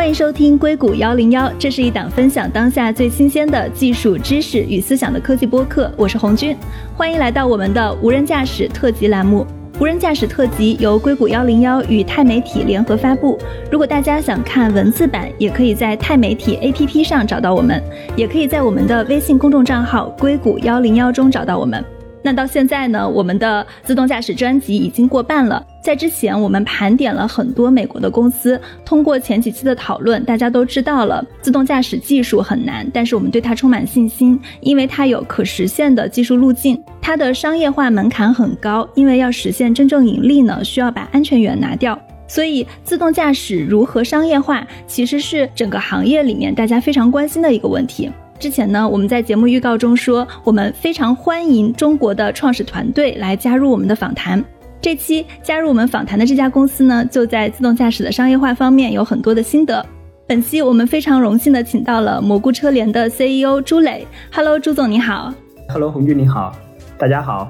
[0.00, 5.92] 欢迎收听硅谷幺零幺，这是一档分享当下最新鲜的技术知识与思想的科技播客。
[5.94, 6.56] 我是红军，
[6.96, 9.46] 欢迎来到我们的无人驾驶特辑栏目。
[9.78, 13.38] 无人驾驶特辑由硅谷幺零幺与钛媒体联合发布。
[13.70, 17.78] 如果大家想看文字版，也可以在钛媒体 APP 上找到我们，
[18.16, 21.84] 也可以在我们的微信公众账号“硅谷幺零幺”中找到我们。
[22.22, 25.64] 那到现在呢，我们的自动驾驶专辑已经过半了。
[25.82, 28.60] 在之前，我们盘点了很多美国的公司。
[28.84, 36.82] 通过前几期的讨论，大家都知道了自动驾驶技术很难，但是我们对它充满信心，因为它有可实现的技术路径。
[37.00, 41.98] 它的商业化门槛很高，因为要实现真正盈利呢，需要把安全员拿掉。
[42.28, 48.08] 所以，自动驾驶如何商业化，其实是整个行业里面大家非常关心的一个问题。
[48.40, 54.42] 之前呢，我们在节目预告中说，我们非常欢迎中国的创始团队来加入我们的访谈。
[54.80, 59.84] 这期加入我们访谈的这家公司呢，就在自动驾驶的商业化方面有很多的心得。
[60.26, 64.06] 本期我们非常荣幸的请到了蘑菇车联的 CEO 朱磊。
[64.32, 65.34] Hello，朱总你好。
[65.68, 66.56] Hello，红军你好。
[66.96, 67.46] 大家好。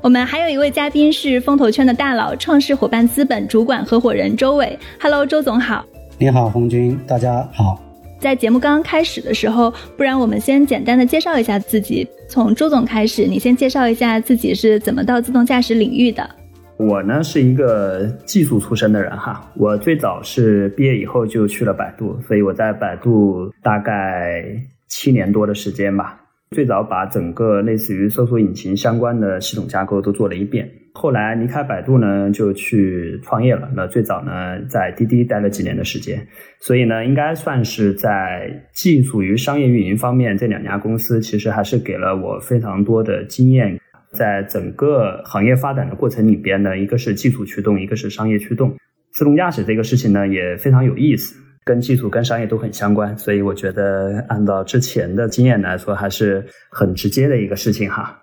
[0.00, 4.76] 我们还有一位嘉宾是风投圈的大佬，创世伙伴资本主管合伙人周伟。
[5.00, 5.84] Hello，周总好。
[6.18, 7.80] 你好，红军，大家好。
[8.22, 12.06] 在节目刚刚开始的时候，不然我们先简单的介绍一下自己。
[12.28, 16.30] 从周总开始，你先介绍一下自己是怎么到自动驾驶领域的。
[16.76, 24.44] 我呢是一个技术出身的人哈，我最早是毕业以后就去了百度，所以我在百度大概
[24.88, 26.20] 七年多的时间吧。
[26.52, 33.70] 最早把整个类似于搜索引擎相关的系统架构都做了一遍，后来离开百度呢，就去创业了。
[33.74, 36.26] 那最早呢，在滴滴待了几年的时间，
[36.60, 43.78] 所以呢，应该算是在技术与商业运营方面，这两家公司其实还是给了我非常多的经验。
[44.12, 48.76] 在整个行业发展的过程里边呢，一个是技术驱动，一个是商业驱动。
[49.10, 51.34] 自动驾驶这个事情呢，也非常有意思。
[51.64, 58.21] 跟技术、跟商业都很相关，所以我觉得按照之前的经验来说，还是很直接的一个事情哈。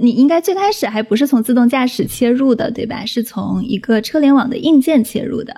[0.00, 3.04] 你应该最开始还不是从自动驾驶切入的，对吧？
[3.04, 5.54] 是从一个车联网的硬件切入的。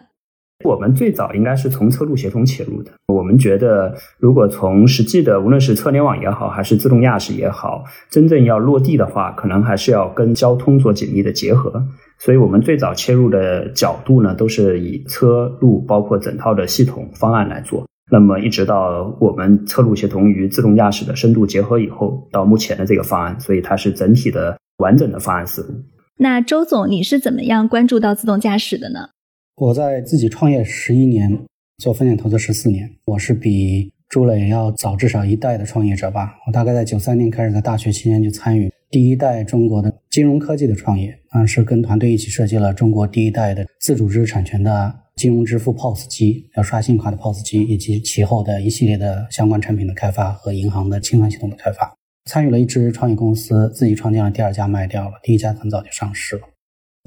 [0.65, 2.93] 我们最早应该是从车路协同切入的。
[3.09, 11.85] 我们觉得，如果从实际的，无论是车联网也好，还是自动驾驶也好，真正要落地的话，可能还是要跟交通做紧密的结合。
[12.19, 17.85] 所以我们最早切入的角度呢，都是以车路包括整套的系统方案来做。
[18.13, 25.83] 那么一直到我们车路协同与自动驾驶的深度结合以后，到目前的这个方案，所以它是整体的完整的方案思路。
[26.19, 29.09] 那周总，你是怎么样关注到自动驾驶的呢？
[29.57, 31.47] 我在自己创业十一年，
[31.79, 36.35] 做风险投资十四年，我是比朱磊要早至少一代的创业者吧。
[36.47, 38.71] 我大概在九三年开始，在大学期间就参与。
[38.91, 51.95] 第一代中国的金融科技的创业，啊，是跟团队一起设计了中国第一代的自主知识产权的金融支付 POS 机，要刷信用卡的 POS 机，以及其后的一系列的相关产品的开发和银行的清算系统的开发。
[52.31, 56.43] 参与了一支创业公司，自己创建了第二家，卖掉了，第一家很早就上市了。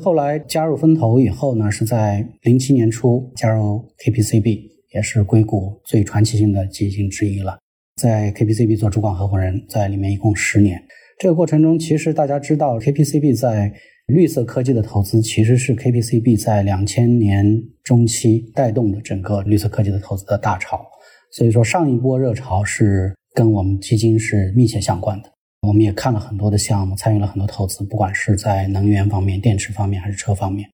[0.03, 7.57] 后来加入风投以后呢，是在零七年初加入 KPCB，也是硅谷最传奇性的基金之一了。
[7.95, 10.83] 在 KPCB 做主管合伙人，在里面一共十年。
[11.17, 13.73] 这个过程中，其实大家知道，KPCB 在
[14.07, 20.85] 绿色科技的投资，其实是 KPCB 在两千年中期带动的整个绿色科技的投资的大潮。
[21.31, 25.31] 所以说，上一波热潮是跟我们基金是密切相关的。
[25.67, 30.69] 我们也看了很多的项目，参与了很多投资，不管是在能源方面、电池方面还是车方面。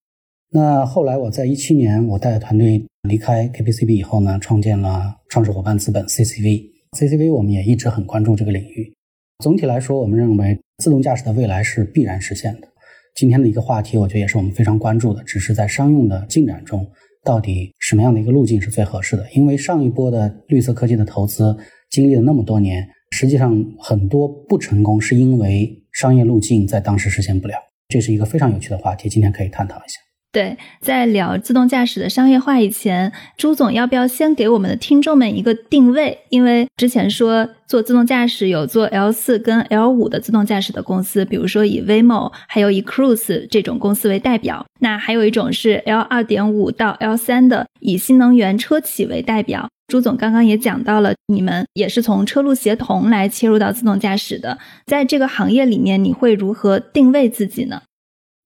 [0.49, 6.69] 那后来我在一七年，我带着团队离开 KPCB 以后呢，创建了创始伙伴资本 CCV。
[6.97, 8.93] CCV 我们也一直很关注这个领域。
[9.41, 12.67] 总体来说，我们认为自动驾驶的未来是必然实现的。
[13.15, 15.23] 今天的一个话题，我觉得也是我们非常关注的。
[15.23, 16.85] 只是在商用的进展中，
[17.23, 19.25] 到底什么样的一个路径是最合适的？
[19.33, 21.55] 因为上一波的绿色科技的投资
[21.89, 27.55] 经历了那么多年，实际上很多不成功是因为商业路径在当时实现不了。
[27.89, 29.99] 这是一个非常有趣的话题，今天可以探讨一下。
[30.31, 36.17] 对，在聊自动驾驶的商业化以前，朱总要不要先给我们的听众们一个定位？
[36.29, 44.65] 因为之前说做自动驾驶有做 L 四跟 L 五的自动驾驶的公司，比如说以 Waymo 还有以 Cruise 这种公司为代表。
[44.79, 49.67] 那还有一种是 L 二点五到 L 三的，以新能源车企为代表。
[49.87, 57.81] 朱总刚刚也讲到了，你们也是从车路协同来切入到自动驾驶的，在这个行业里面，你会如何定位自己呢？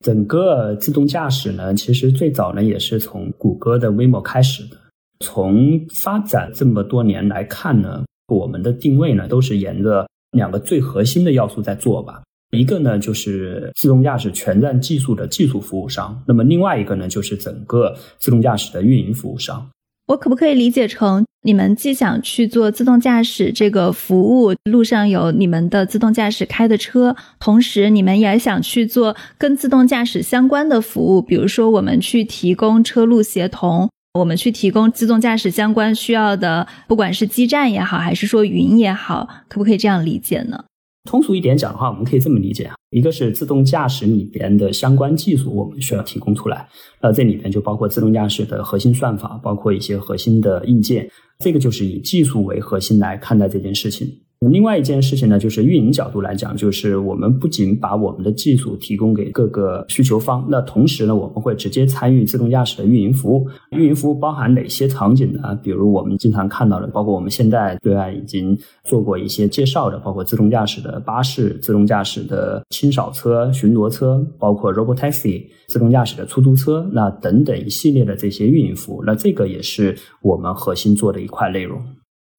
[0.03, 4.77] 整个自动驾驶呢，其实最早呢也是从谷歌的 Waymo 开始的。
[5.19, 12.21] 从发展这么多年来看呢，我们的定位呢都是沿着两个最核心的要素在做吧。
[12.51, 19.69] 一个呢就是自动驾驶全站技术的技术服务商，那么另外一个呢就是整个自动驾驶的运营服务商。
[20.07, 40.65] 我可不可以理解成，你们既想去做自动驾驶这个服务，路上有你们的自动驾驶开的车，同时你们也想去做跟自动驾驶相关的服务，比如说我们去提供车路协同，我们去提供自动驾驶相关需要的，不管是基站也好，还是说云也好，可不可以这样理解呢？
[41.05, 46.67] 通俗一点讲的话，我们可以这么理解啊，一个是自动驾驶里边的相关技术，我们需要提供出来。
[46.99, 51.09] 那这里边就包括自动驾驶的核心算法，包括一些核心的硬件，
[51.39, 54.07] 这个就是以技术为核心来看待这件事情。
[54.39, 63.47] 另外一件事情呢，就是运营角度来讲，就是我们不仅把我们的技术提供给各个需求方，那同时呢，我们会直接参与自动驾驶的运营服务。
[63.71, 65.55] 运营服务包含哪些场景呢？
[65.63, 81.81] 比如我们经常看到的，包括我们现在对外已经做过一些介绍的，包括自动驾驶的巴士、自动驾驶的清扫车、巡逻车，包括 robotaxi、自动驾驶的出租车，那等等一系列的这些运营服务，那这个也是我们核心做的一块内容。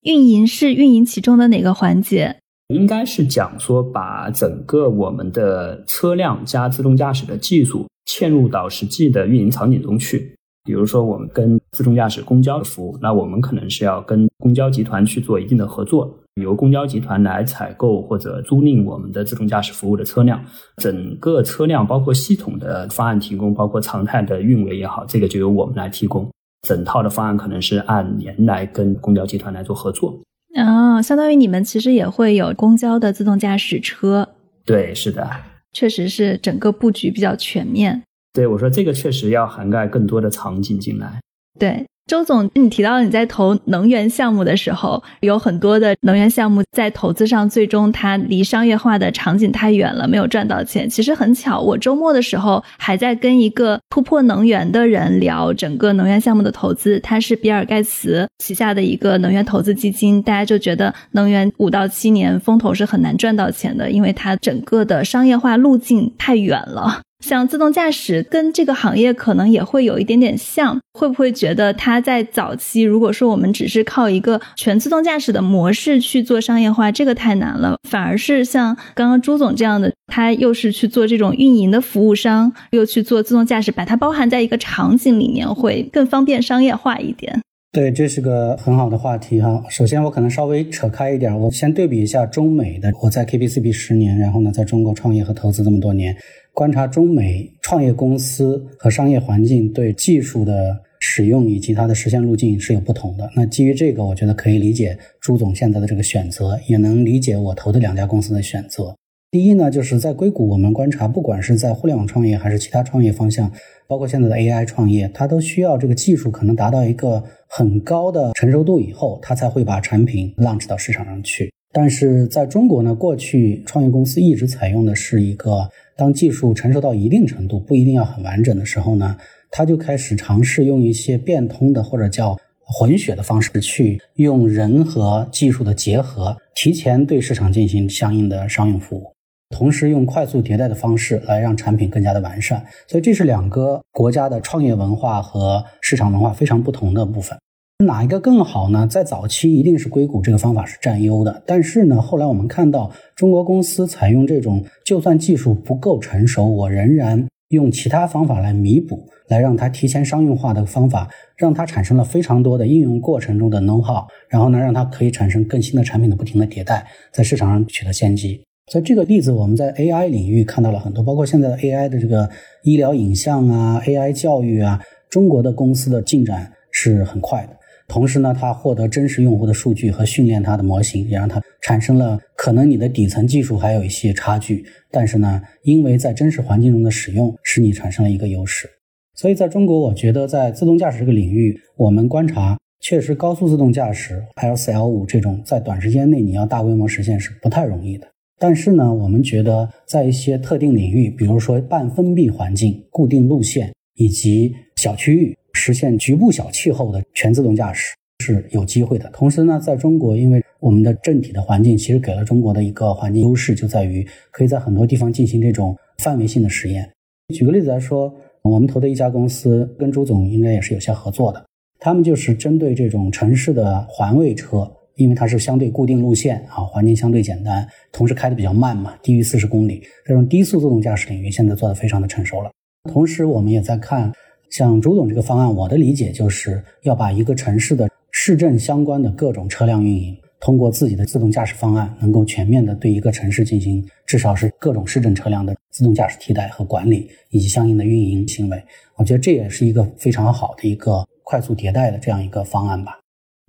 [0.06, 2.37] 运营是运营其中的哪个环节？
[2.69, 10.32] 应该是讲说把整个我们的车辆加自动驾驶的技术嵌入到实际的运营场景中去。
[10.62, 20.41] 比如说，我们跟自动驾驶公交的服务，那我们可能是要跟公交集团去做一定的合作，由公交集团来采购或者租赁我们的自动驾驶服务的车辆。
[20.76, 26.29] 整个车辆包括系统的方案提供，包括常态的运维也好，这个就由我们来提供。
[26.67, 30.19] 整套的方案可能是按年来跟公交集团来做合作
[30.57, 34.29] 啊，相当于你们其实也会有公交的自动驾驶车。
[34.65, 35.31] 对，是的，
[35.73, 38.03] 确实是整个布局比较全面。
[38.33, 41.21] 对，我说这个确实要涵盖更多的场景进来。
[41.57, 41.87] 对。
[42.06, 50.88] 周总，你提到你在投能源项目的时候，有很多的能源项目在投资上，最终它离商业化的场景太远了，没有赚到钱。
[50.88, 60.23] 其实很巧，我周末的时候还在跟一个突破能源的人聊整个能源项目的投资，他是比尔盖茨旗下的一个能源投资基金。
[60.23, 67.00] 大家就觉得能源五到七年风投是很难赚到钱的，因为它整个的商业化路径太远了。
[67.25, 77.77] 像自动驾驶跟这个行业可能也会有一点点像，会不会觉得它在早期，如果说我们只是靠一个全自动驾驶的模式去做商业化，这个太难了。
[77.89, 87.41] 反而是像刚刚朱总这样的，他又是去做这种运营的服务商，又去做自动驾驶，把它包含在一个场景里面，会更方便商业化一点。
[87.73, 89.63] 对，这是个很好的话题哈。
[89.69, 92.91] 首先，我可能稍微扯开一点，我先对比一下中美的。
[93.03, 96.17] 我在 KPCB 十年，然后呢，在中国创业和投资这么多年。
[96.56, 103.31] 观察中美创业公司和商业环境对技术的使用以及它的实现路径是有不同的。
[103.37, 108.97] 那基于这个，我觉得可以理解朱总现在的这个选择，也能理解我投的两家公司的选择。
[109.31, 113.53] 第一呢，就是在硅谷，我们观察，不管是在互联网创业还是其他创业方向，
[113.87, 121.53] 包括现在的 AI 创业，它都需要这个技术可能达到一个很高的成熟度以后，它才会把产品 launch 到市场上去。
[121.76, 125.69] 但是在中国呢，过去创业公司一直采用的是一个。
[125.94, 129.17] 当技术成熟到一定程度，不一定要很完整的时候呢，
[129.50, 139.12] 他就开始尝试用一些变通的或者叫混血的方式，去用人和技术的结合，提前对市场进行相应的商用服务，
[139.50, 142.64] 同时用快速迭代的方式来让产品更加的完善。
[142.87, 147.39] 所以这是两个国家的创业文化和市场文化非常不同的部分。
[147.85, 148.87] 哪一个更好呢？
[148.87, 168.43] 在早期一定是硅谷这个方法是占优的，但是呢，后来我们看到中国公司采用这种，就算技术不够成熟，我仍然用其他方法来弥补，来让它提前商用化的方法，让它产生了非常多的应用过程中的 know how，然后呢，让它可以产生更新的产品的不停的迭代，在市场上取得先机。
[168.73, 172.29] 所以这个例子我们在 AI 领域看到了很多，包括现在的 AI 的这个
[172.65, 174.81] 医疗影像啊，AI 教育啊，
[175.11, 177.56] 中国的公司的进展是很快的。
[177.88, 188.69] 同时呢，它获得真实用户的数据和训练它的模型，也让它产生了可能你的底层技术还有一些差距，但是呢，因为在真实环境中的使用，使你产生了一个优势。
[189.14, 198.06] 所以在中国，我觉得在自动驾驶这个领域，我们观察确实高速自动驾驶 L 四 L 五这种在短时间内你要大规模实现是不太容易的。
[198.38, 205.34] 但是呢，我们觉得在一些特定领域，比如说半封闭环境、固定路线以及小区域。
[205.67, 207.93] 实现局部小气候的全自动驾驶
[208.25, 209.11] 是有机会的。
[209.11, 216.89] 同时呢，在中国，因为我们的政体的环境其实给了中国的一个环境优势，就在于可以在很多地方进行这种范围性的实验。
[217.35, 221.44] 举个例子来说，我们投的一家公司跟朱总应该也是有些合作的，
[221.81, 232.53] 他们就是针对这种城市的环卫车，因为它是相对固定路线啊，环境相对简单，同时开的比较慢嘛，低于四十公里，这种低速自动驾驶领域现在做的非常的成熟了。
[232.89, 234.13] 同时，我们也在看。
[234.50, 248.62] 像朱总这个方案，我的理解就是要把一个城市的市政相关的各种车辆运营，通过自己的自动驾驶方案，能够全面的对一个城市进行至少是各种市政车辆的自动驾驶替代和管理，以及相应的运营行为。
[248.96, 252.98] 我觉得这也是一个非常好的一个快速迭代的这样一个方案吧。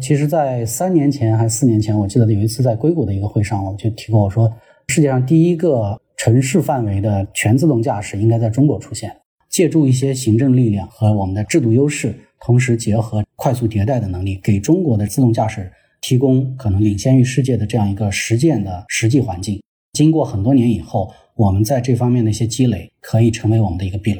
[0.03, 4.51] 其实，在三年前还是四年前，我记得有一次在硅谷的一个会上，我就提过，我说
[4.89, 9.15] 世界上第一个城市范围的全自动驾驶应该在中国出现。
[9.57, 19.59] 借助一些行政力量和我们的制度优势，同时结合快速迭代的能力，给中国的自动驾驶提供可能领先于世界的这样一个实践的实际环境。
[19.93, 24.19] 经过很多年以后，我们在这方面的一些积累，可以成为我们的一个壁垒。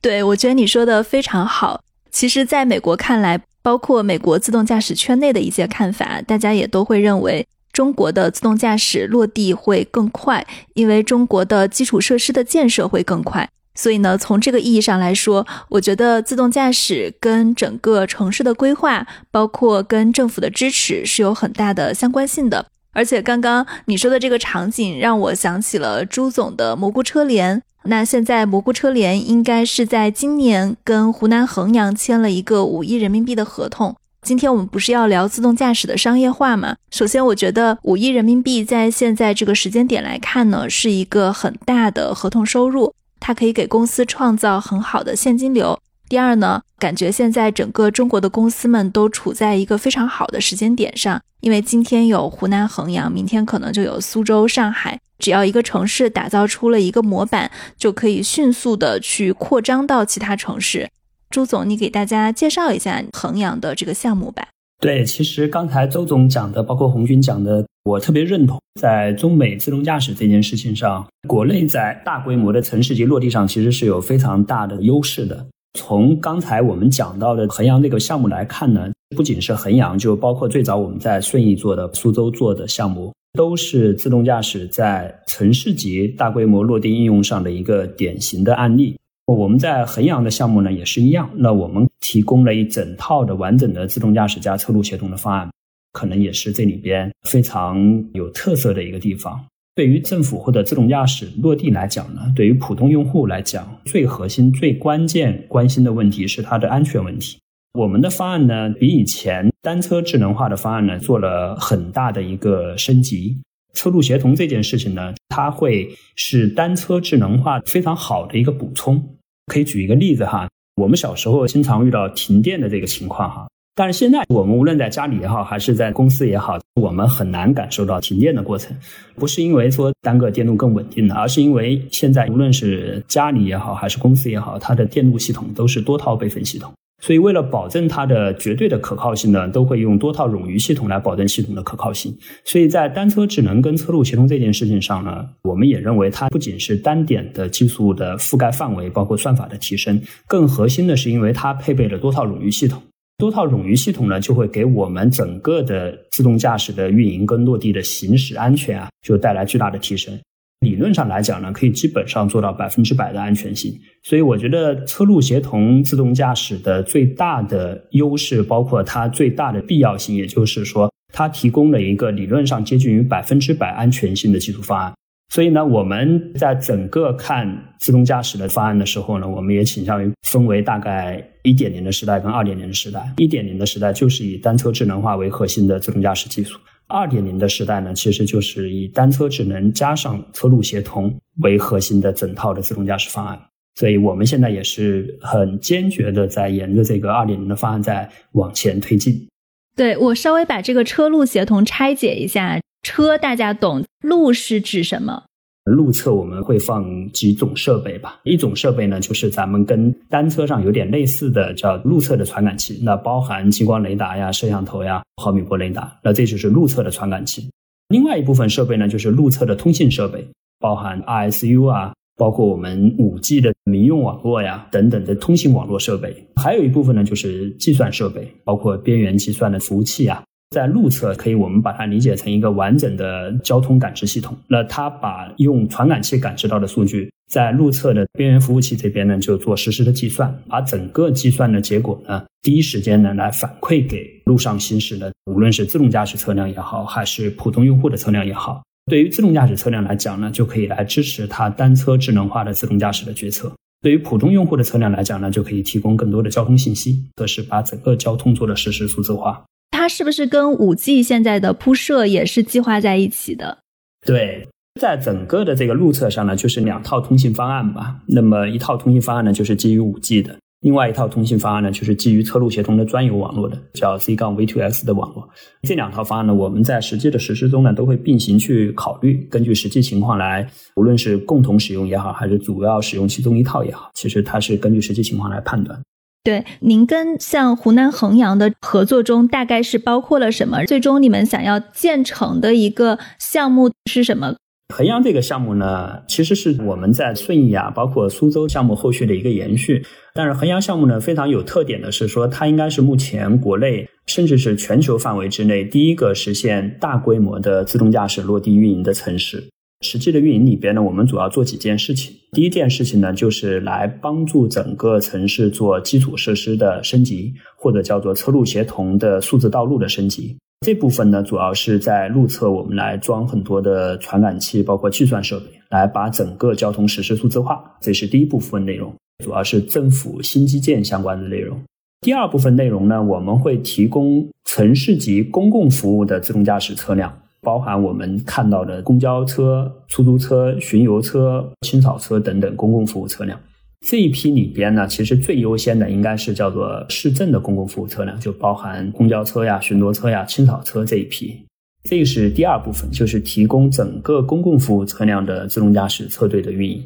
[0.00, 1.82] 对，我觉得你说的非常好。
[2.12, 13.50] 其实，在美国看来，包括美国自动驾驶圈内的一些看法，大家也都会认为中国的自动驾驶落地会更快，因为中国的基础设施的建设会更快。
[13.76, 22.66] 所以呢，从这个意义上来说，我觉得自动驾驶跟整个城市的规划，包括跟政府的支持是有很大的相关性的。
[22.92, 27.62] 而且刚刚你说的这个场景，让我想起了朱总的蘑菇车联。
[27.84, 33.94] 那现在蘑菇车联应该是在今年跟湖南衡阳签了一个五亿人民币的合同。
[34.22, 36.74] 今天我们不是要聊自动驾驶的商业化吗？
[36.90, 42.92] 首先，我觉得五亿人民币在现在这个时间点来看呢，是一个很大的合同收入。
[43.26, 45.76] 它可以给公司创造很好的现金流。
[46.08, 55.00] 第二呢，感觉现在整个中国的公司们都处在一个非常好的时间点上，因为今天有湖南衡阳，明天可能就有苏州、上海。
[55.18, 60.88] 只要一个城市打造出了一个模板，就可以迅速的去扩张到其他城市。
[61.28, 64.46] 朱总，你给大家介绍一下衡阳的这个项目吧。
[64.78, 68.60] 对，其实刚才周总讲的，包括红军讲的，我特别认同。
[68.80, 75.46] 在中美自动驾驶这件事情上，国内在大规模的城市级落地上，其实是有非常大的优势的。
[75.78, 88.96] 从刚才我们讲到的衡阳这个项目来看呢，不仅是衡阳，就包括最早我们在顺义做的、苏州做的项目，都是自动驾驶在城市级大规模落地应用上的一个典型的案例。
[89.26, 95.48] 我们在衡阳的项目呢也是一样，那我们提供了一整套的完整的自动驾驶加车路协同的方案，
[95.96, 99.42] 可能也是这里边非常有特色的一个地方。
[99.74, 107.38] 对于政府或者自动驾驶落地来讲呢，对于普通用户来讲，最核心、最关键关心的问题是它的安全问题。
[107.72, 113.38] 我们的方案呢，比以前单车智能化的方案呢做了很大的一个升级。
[113.72, 119.02] 车路协同这件事情呢，它会是单车智能化非常好的一个补充。
[119.46, 123.46] 可以举一个例子哈，我们小时候经常遇到停电的这个情况哈，
[123.78, 128.74] 但是现在我们无论在家里也好，还是在公司也好，我们很难感受到停电的过程，
[129.16, 136.72] 不是因为说单个电路更稳定了，而是因为现在无论是家里也好，还是公司也好，它的电路系统都是多套备份系统。
[137.02, 142.16] 所以，为了保证它的绝对的可靠性呢，都会用多套冗余系统来保证系统的可靠性。
[142.46, 152.82] 所以在单车智能跟车路协同这件事情上呢，我们也认为它不仅是单点的技术的覆盖范围，包括算法的提升，更核心的是因为它配备了多套冗余系统。
[153.18, 160.18] 多套冗余系统呢，就会给我们整个的自动驾驶的运营跟落地的行驶安全啊，就带来巨大的提升。
[160.60, 163.72] 理论上来讲呢，可以基本上做到百分之百的安全性。
[164.02, 174.92] 所以我觉得车路协同自动驾驶的最大的优势，包括它最大的必要性，也就是说，它提供了一个理论上接近于百分之百安全性的技术方案。
[175.28, 183.12] 所以呢，我们在整个看自动驾驶的方案的时候呢，我们也倾向于分为大概一点零的时代跟二点零的时代。
[183.18, 186.58] 一点零的时代就是以单车智能化为核心的自动驾驶技术。
[186.86, 193.38] 二点零的时代呢，其实就是以单车智能加上车路协同为核心的整套的自动驾驶方案。
[193.74, 199.26] 所以我们现在也是很坚决的在沿着这个二点零的方案在往前推进。
[199.74, 205.24] 对我稍微把这个车路协同拆解一下，车大家懂，路是指什么？
[205.64, 217.50] 路侧我们会放几种设备吧，一种设备呢就是咱们跟单车上有点类似的叫路侧的传感器，那包含激光雷达呀、摄像头呀、毫米波雷达，那这就是路侧的传感器。
[217.88, 220.28] 另外一部分设备呢就是路侧的通信设备，
[220.60, 230.22] 包含 RSU 啊，包括我们五 G 的民用网络呀等等的通信网络设备，还有一部分呢就是计算设备，包括边缘计算的服务器啊。
[230.50, 234.36] 在路侧，可以我们把它理解成一个完整的交通感知系统。
[234.48, 248.62] 那它把用传感器感知到的数据，在路侧的边缘服务器这边呢，就做实时的计算，把整个计算的结果呢，第一时间呢来反馈给路上行驶的，无论是自动驾驶车辆也好，还是普通用户的车辆也好。
[248.86, 253.52] 对于自动驾驶车辆来讲呢，就可以来支持它单车智能化的自动驾驶的决策。
[253.82, 259.44] 对于普通用户的车辆来讲呢，就可以提供更多的交通信息，这是把整个交通做了实时数字化。
[259.86, 263.58] 它是不是跟五 G 现在的铺设也是计划在一起的？
[264.04, 264.48] 对，
[264.80, 267.98] 在整个的这个路测上呢，就是两套通信方案吧。
[268.08, 275.28] 那么一套通信方案呢，就是基于五 G 的；另外一套通信方案呢，就是基于车路协同的专有网络的，叫 C 杠 V2X 的网络。
[275.62, 285.80] 这两套方案呢，我们在实际的实施中呢，都会并行去考虑，根据实际情况来，无论是共同使用也好，还是主要使用其中一套也好，其实它是根据实际情况来判断。
[286.26, 290.64] 对，您跟像湖南衡阳的合作中，大概是包括了什么？
[290.64, 294.34] 最终你们想要建成的一个项目是什么？
[294.74, 299.86] 衡阳这个项目呢，其实是我们在顺义啊，包括苏州项目后续的一个延续。
[300.14, 309.44] 但是衡阳项目呢，非常有特点的是说，它应该是目前国内甚至是全球范围之内第一个实现大规模的自动驾驶落地运营的城市。
[309.80, 312.14] 实际的运营里边呢，我们主要做几件事情。
[312.32, 320.36] 第一件事情呢，就是来帮助整个城市做基础设施的升级，或者叫做车路协同的数字道路的升级。
[320.66, 327.62] 这部分呢，主要是在路侧我们来装很多的传感器，包括计算设备，来把整个交通实施数字化。
[327.80, 331.60] 这是第一部分内容，主要是政府新基建相关的内容。
[332.00, 337.18] 第二部分内容呢，我们会提供城市级公共服务的自动驾驶车辆。
[337.46, 343.38] 包含我们看到的公交车、出租车、巡游车、清扫车等等公共服务车辆，
[343.86, 351.40] 这一批里边呢，其实最优先的应该是叫做市政的公共服务车辆，就包含公交车呀、巡逻车呀、清扫车这一批。
[351.88, 356.82] 这是第二部分，就是提供整个公共服务车辆的自动驾驶车队的运营。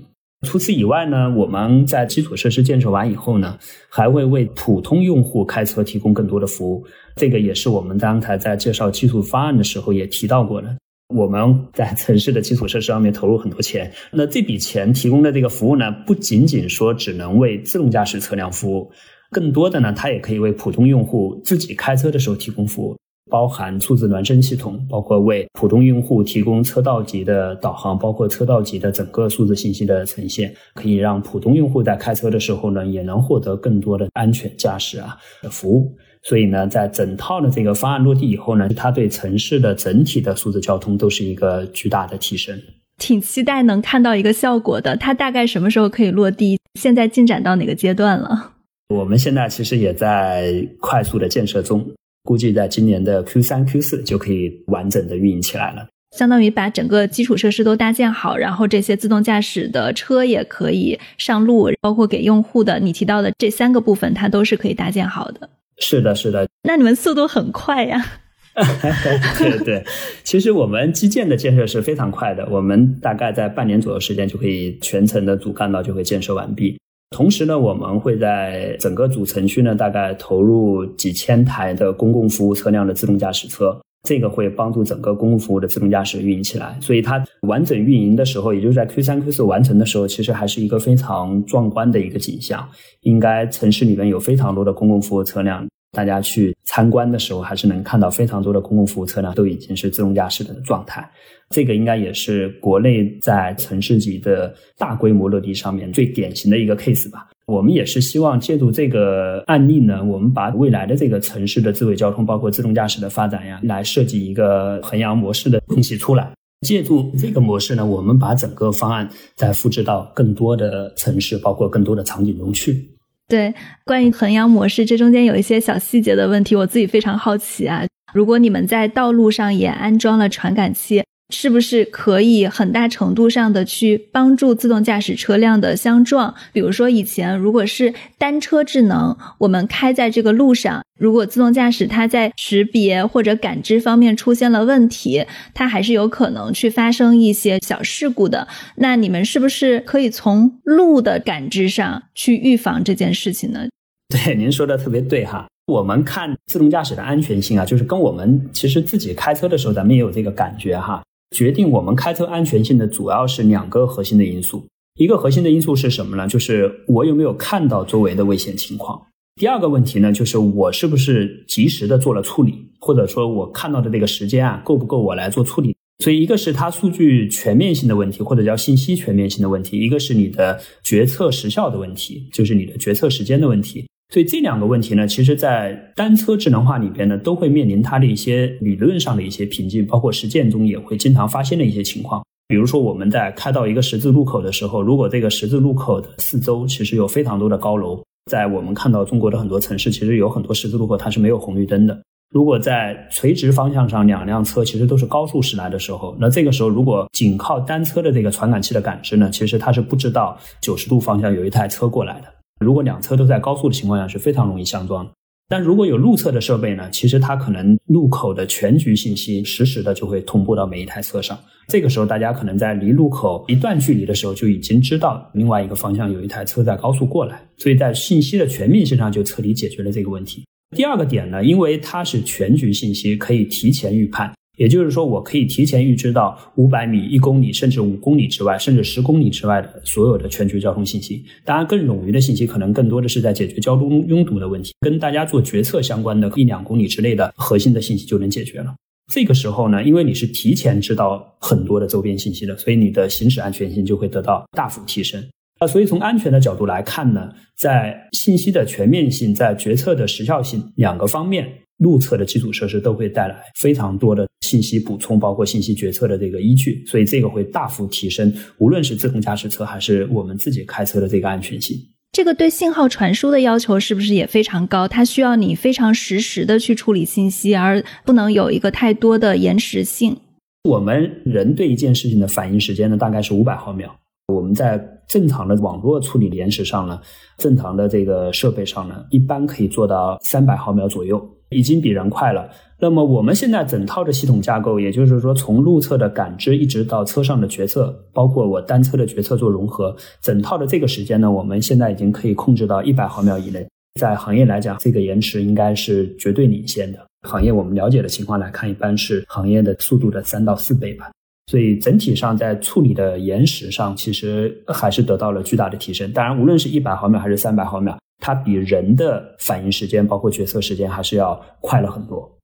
[0.46, 3.58] 除此以外呢，我们在基础设施建设完以后呢，
[3.90, 6.84] 还会为普通用户开车提供更多的服务。
[7.16, 10.74] 这个也是我们刚才在介绍技术方案的时候也提到过的。
[11.14, 18.90] 我们在城市的基础设施上面投入很多钱，那这笔钱提供的这个服务呢，不仅仅说只能为自动驾驶车辆服务，
[19.30, 22.96] 更多的呢，它也可以为普通用户自己开车的时候提供服务。
[23.28, 35.96] 包含数字孪生系统，包括为普通用户提供车道级的导航，包括车道级的整个数字信息的呈现，可以让普通用户在开车的时候呢，也能获得更多的安全驾驶啊的服务。
[36.22, 42.58] 所以呢，在整套的这个方案落地以后呢，它对城市的整体的数字交通都是一个巨大的提升。
[42.98, 46.58] 挺期待能看到一个效果的，它大概什么时候可以落地？
[46.78, 48.52] 现在进展到哪个阶段了？
[48.94, 51.88] 我们现在其实也在快速的建设中。
[52.22, 55.86] 估计在今年的 Q 三、Q 四就可以完整的运营起来了。
[56.16, 65.48] 相当于把整个基础设施都搭建好，然后这些自动驾驶的车也可以上路，包括给用户的你提到的这三个部分，它都是可以搭建好的。
[65.78, 66.48] 是的，是的。
[66.64, 68.04] 那你们速度很快呀？
[69.38, 69.84] 对对，
[70.24, 76.76] 其实我们基建的建设是非常快的，我们大概在半年左右时间就可以全程的主干道就会建设完毕。
[77.10, 86.78] 同时呢，我们会在整个主城区呢，大概投入几千台的公共服务车辆的自动驾驶车，这个会帮助整个公共服务的自动驾驶运营起来。
[86.80, 92.66] 所以它完整运营的时候，也就是在 Q 三、Q 四完成的时候，其实还是一个非常壮观的一个景象。
[93.00, 101.10] 应该城市里面有非常多的公共服务车辆，大家去参观的时候，还是能看到非常多的公共服务车辆都已经是自动驾驶的状态。
[101.54, 107.28] 这个应该也是国内在城市级的大规模落地上面最典型的一个 case 吧。
[107.46, 116.30] 我们也是希望借助这个案例呢，我们把未来的这个城市的智慧交通，包括自动驾驶的发展呀，来设计一个衡阳模式的东西出来。
[116.60, 122.88] 借助这个模式呢，我们把整个方案再复制到更多的城市，包括更多的场景中去。
[123.26, 123.52] 对，
[123.84, 127.84] 关于衡阳模式，这中间有一些小细节的问题，我自己非常好奇啊。
[128.14, 131.02] 如果你们在道路上也安装了传感器。
[131.30, 136.34] 是不是可以很大程度上的去帮助自动驾驶车辆的相撞？
[136.52, 148.48] 比如说以前如果是单车智能，我们开在这个路上，如果自动驾驶它在识别或者感知方面出现了问题，它还是有可能去发生一些小事故的。
[148.76, 153.66] 那你们是不是可以从路的感知上去预防这件事情呢？
[154.10, 155.46] 对，您说的特别对哈。
[155.66, 161.00] 我们看自动驾驶的安全性啊，就是跟我们其实自己开车的时候，咱们也有这个感觉哈。
[161.30, 164.66] 决定我们开车安全性的主要是两个核心的因素，
[164.98, 166.26] 一个核心的因素是什么呢？
[166.26, 169.00] 就是我有没有看到周围的危险情况。
[169.36, 175.74] 第二个问题呢，就是我是不是及时的做了处理，或者说我看到的这个时间啊，够不够我来做处理？
[176.02, 183.86] 所以一个是它数据全面性的问题，或者叫信息全面性的问题；一个是你的决策时效的问题，就是你的决策时间的问题。
[184.10, 192.20] 所以这两个问题呢，其实，在单车智能化里边呢，都会面临它的一些理论上的一些瓶颈，包括实践中也会经常发现的一些情况。
[192.48, 201.96] 比如说我们在开到一个十字路口的时候，如果这个十字路口的四周其实有非常多的高楼，在我们看到中国的很多城市，其实有很多十字路口它是没有红绿灯的。
[202.34, 212.39] 如果在垂直方向上两辆车其实都是高速驶来的时候，那这个时候如果仅靠单车的这个传感器的感知呢，其实它是不知道九十度方向有一台车过来的。
[212.60, 215.10] 如果两车都在高速的情况下，是非常容易相撞的。
[215.48, 221.36] 但如果有路测的设备呢，其实它可能路口的全局信息实时的就会同步到每一台车上。
[221.66, 230.44] 这个时候，大家可能在离路口一段距离的时候就已经知道另外一个方向有一台车在高速过来，所以在信息的全面性上就彻底解决了这个问题。
[230.76, 234.32] 第二个点呢，因为它是全局信息，可以提前预判。
[234.60, 241.24] 也就是说，我可以提前预知到五百米、一公里，甚至五公里之外，甚至十公里之外的所有的全局交通信息。
[241.46, 248.74] 当然，更冗余的信息可能更多的是在解决交通拥堵的问题，跟大家做决策相关的一两公里之内的核心的信息就能解决了。
[249.10, 255.24] 这个时候呢，因为你是提前知道很多的周边信息的，所以你的行驶安全性就会得到大幅提升。
[255.58, 261.48] 那所以从安全的角度来看呢，在信息的全面性、在决策的时效性两个方面。
[261.80, 271.76] 路测的基础设施都会带来非常多的信息补充，包括信息决策的这个依据，所以这个会大幅提升，无论是自动驾驶车还是我们自己开车的这个安全性。
[272.12, 274.88] 这个对信号传输的要求是不是也非常高？
[274.88, 280.16] 它需要你非常实时的去处理信息，而不能有一个太多的延时性。
[280.64, 283.96] 我们人对一件事情的反应时间呢，大概是五百毫秒。
[284.34, 287.00] 我们在正常的网络处理延时上呢，
[287.38, 291.26] 正常的这个设备上呢，一般可以做到三百毫秒左右。
[291.50, 292.48] 已经比人快了。
[292.78, 303.66] 那么我们现在整套的系统架构，也就是说，从路测的感知一直到车上的决策，包括我单车的决策做融合，整套的这个时间呢，我们现在已经可以控制到一百毫秒以内。
[304.00, 306.98] 在行业来讲，这个延迟应该是绝对领先的。
[307.28, 311.10] 行业我们了解的情况来看，一般是行业的速度的三到四倍吧。
[311.50, 316.10] 所以整体上在处理的延时上，其实还是得到了巨大的提升。
[316.12, 317.98] 当然，无论是一百毫秒还是三百毫秒。
[318.20, 322.36] 它比人的反应时间，包括决策时间，还是要快了很多。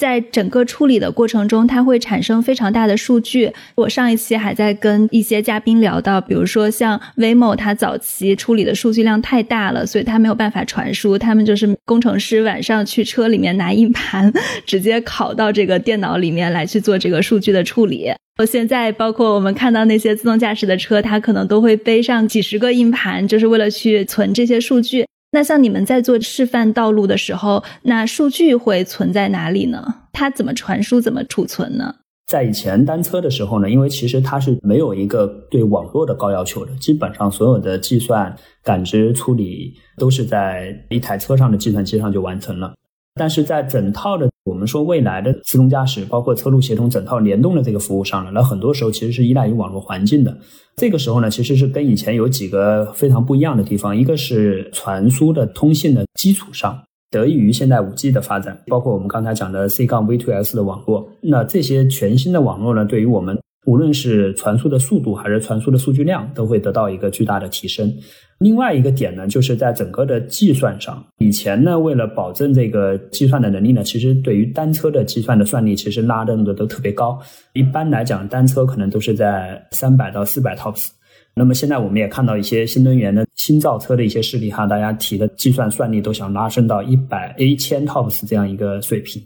[0.00, 3.52] 在整个处理的过程中，它会产生非常大的数据。
[3.74, 11.18] 我上一期还在跟一些嘉宾聊到，比如说像 Waymo，它早期处理的数据量太大了，所以它没有办法传输。
[11.18, 14.32] 他们就是工程师晚上去车里面拿硬盘，
[14.64, 18.10] 直接拷到这个电脑里面来去做这个数据的处理。
[18.46, 25.04] 现在包括我们看到那些自动驾驶的车，它可能都会背上几十个硬盘，就是为了去存这些数据。
[25.32, 29.94] 那像你们在做示范道路的时候，那数据会存在哪里呢？
[30.12, 31.94] 它怎么传输、怎么储存呢？
[32.26, 42.72] 在以前单车的时候呢，因为其实它是没有一个对网络的高要求的，基本上所有的计算、感知、处理都是在一台车上的计算机上就完成了。
[43.20, 50.34] 但是在整套的我们说未来的自动驾驶，包括车路协同整套联动的这个服务上呢，那很多时候其实是依赖于网络环境的。
[50.76, 53.94] 这个时候呢，其实是跟以前有几个非常不一样的地方。
[53.94, 67.92] 一个是传输的通信的基础上，得益于现在五 G 的发展，包括我们刚才讲的 C 杠 V2S 的网络，那这些全新的网络呢，对于我们无论是传输的速度还是传输的数据量，都会得到一个巨大的提升。
[68.38, 77.20] 另外一个点呢，就是在整个的计算上，以前呢，为了保证这个计算的能力呢，其实对于单车的计算的算力，其实拉的都特别高。
[77.52, 80.88] 一般来讲，单车可能都是在三百到四百 TOPS。
[81.34, 89.22] 那么现在我们也看到一些新能源的新造车的一些势力哈，大家提的计算算力都想拉升到一百 A 千 TOPS 这样一个水平。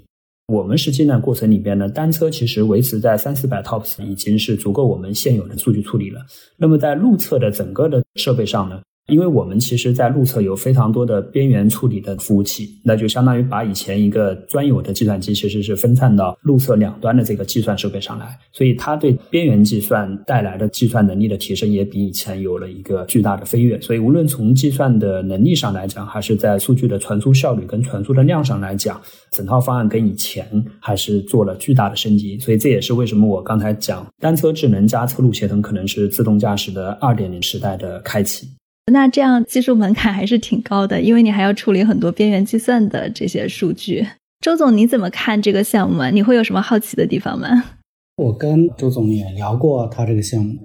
[0.46, 6.20] 我们实际呢过程里边呢，单车其实维持在三四百 TOPS 已经是足够我们现有的数据处理了。
[6.58, 8.82] 那么在路测的整个的设备上呢？
[9.08, 23.78] 因为我们其实，在路侧有非常多的边缘处理的服务器，那就相当于把以前一个专有的计算机，其实是分散到路侧两端的这个计算设备上来，所以它对边缘计算带来的计算能力的提升，也比以前有了一个巨大的飞跃。
[23.82, 28.98] 所以，无论从计算的能力上来讲，还是在数据的传输效率跟传输的量上来讲，
[29.30, 30.46] 整套方案跟以前
[30.80, 32.38] 还是做了巨大的升级。
[32.38, 38.48] 所以，这也是为什么我刚才讲单车智能加车路协同，可能是自动驾驶的二点零时代的开启。
[38.92, 44.06] 那这样技术门槛还是挺高的，因为你还要处理很多边缘计算的这些数据。
[44.40, 46.04] 周总，你怎么看这个项目？
[46.10, 47.48] 你会有什么好奇的地方吗？
[48.16, 50.58] 我跟周总也聊过他这个项目，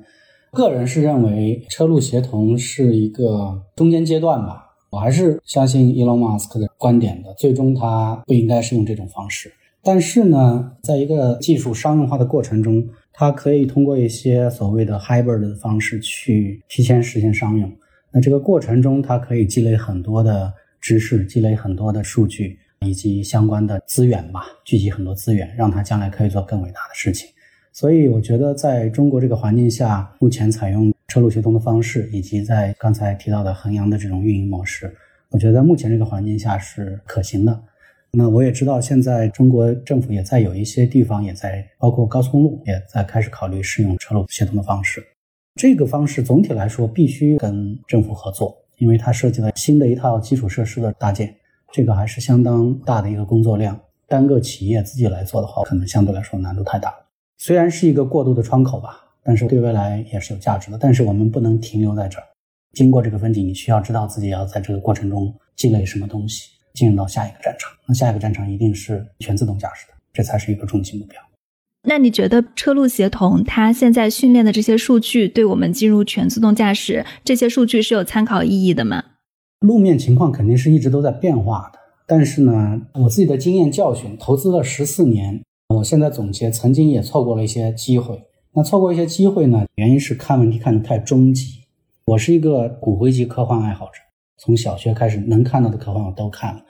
[0.52, 4.66] 个人是认为车路协同是一个中间阶段吧。
[4.90, 9.52] 我还是相信 Elon Musk 的观点的，最终他不应该是用这种方式。
[9.82, 17.72] 但是呢，在一个技术商用化的过程中，它可以通过一些所谓的 hybrid 的方式去提前实现商用。
[18.12, 27.30] 那这个过程中，它可以积累很多的知识，积累很多的数据，以及相关的资源吧，聚集很多资源，让它将来可以做更伟大的事情。
[27.72, 34.92] 所以我觉得在中国这个环境下，目前采用车路协同的方式，以及在刚才提到的衡阳的这种运营模式，
[35.30, 37.64] 我觉得在目前这个环境下是可行的。
[38.12, 45.04] 那我也知道，现在中国政府也在有一些地方也在，包括高速公路也在开始考虑试用车路协同的方式。
[45.60, 51.36] 这个方式总体来说必须跟政府合作，因为它涉及了新的一套基础设施的搭建，
[51.70, 53.78] 这个还是相当大的一个工作量。
[54.08, 56.96] 单个企业自己来做的话，可能相对来说难度太大。
[57.38, 60.78] 虽然是一个过渡的窗口吧，但是对未来也是有价值的。
[60.78, 62.24] 但是我们不能停留在这儿。
[62.72, 66.52] 经过这个分级，你需要知道自己要在这个过程中积累什么东西。
[66.74, 71.22] 进入到下一个战场，那下一个战场一定是全自动驾驶的，这才是一个终极目标。
[71.88, 79.04] 那你觉得车路协同它现在训练的这些数据，对我们进入全自动驾驶这些数据是有参考意义的吗？
[79.62, 88.22] 路面情况肯定是一直都在变化的，但是呢，我自己的经验教训，投资了十四年，我现在总结，曾经也错过了一些机会。
[88.54, 91.60] 那错过一些机会呢，原因是看问题看得太终极。
[92.06, 94.02] 我是一个骨灰级科幻爱好者。
[94.38, 96.62] 从小学开始能看到的科幻我都看了，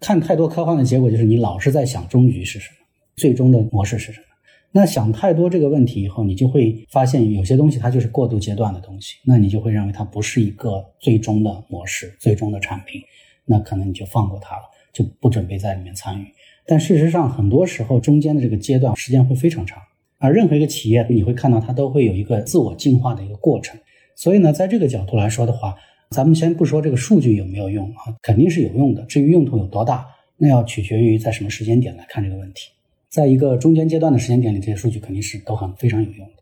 [0.00, 4.26] 看太多科幻的结果就是你老是在想终局是什么，最终的模式是什么。
[4.72, 13.00] 那想太多这个问题以后，你就会发现有些东西它就是过渡阶段的东西，那你就会认为它不是一个最终的模式、最终的产品，
[13.44, 16.26] 那可能你就放过它了，就不准备在里面参与。
[16.66, 19.78] 但事实上，很多时候中间的这个阶段时间会非常长，
[20.18, 23.80] 而任何一个企业你会看到它都会有一个自我进化的一个过程。
[24.14, 25.74] 所以呢，在这个角度来说的话。
[26.10, 29.04] 咱们先不说这个数据有没有用啊，肯定是有用的。
[29.04, 30.06] 至于用途有多大，
[30.38, 32.70] 那要取决于在什么时间点来看这个问题。
[33.10, 36.34] 在一个中间阶段的时间点里，这些数据肯定是都很非常有用的。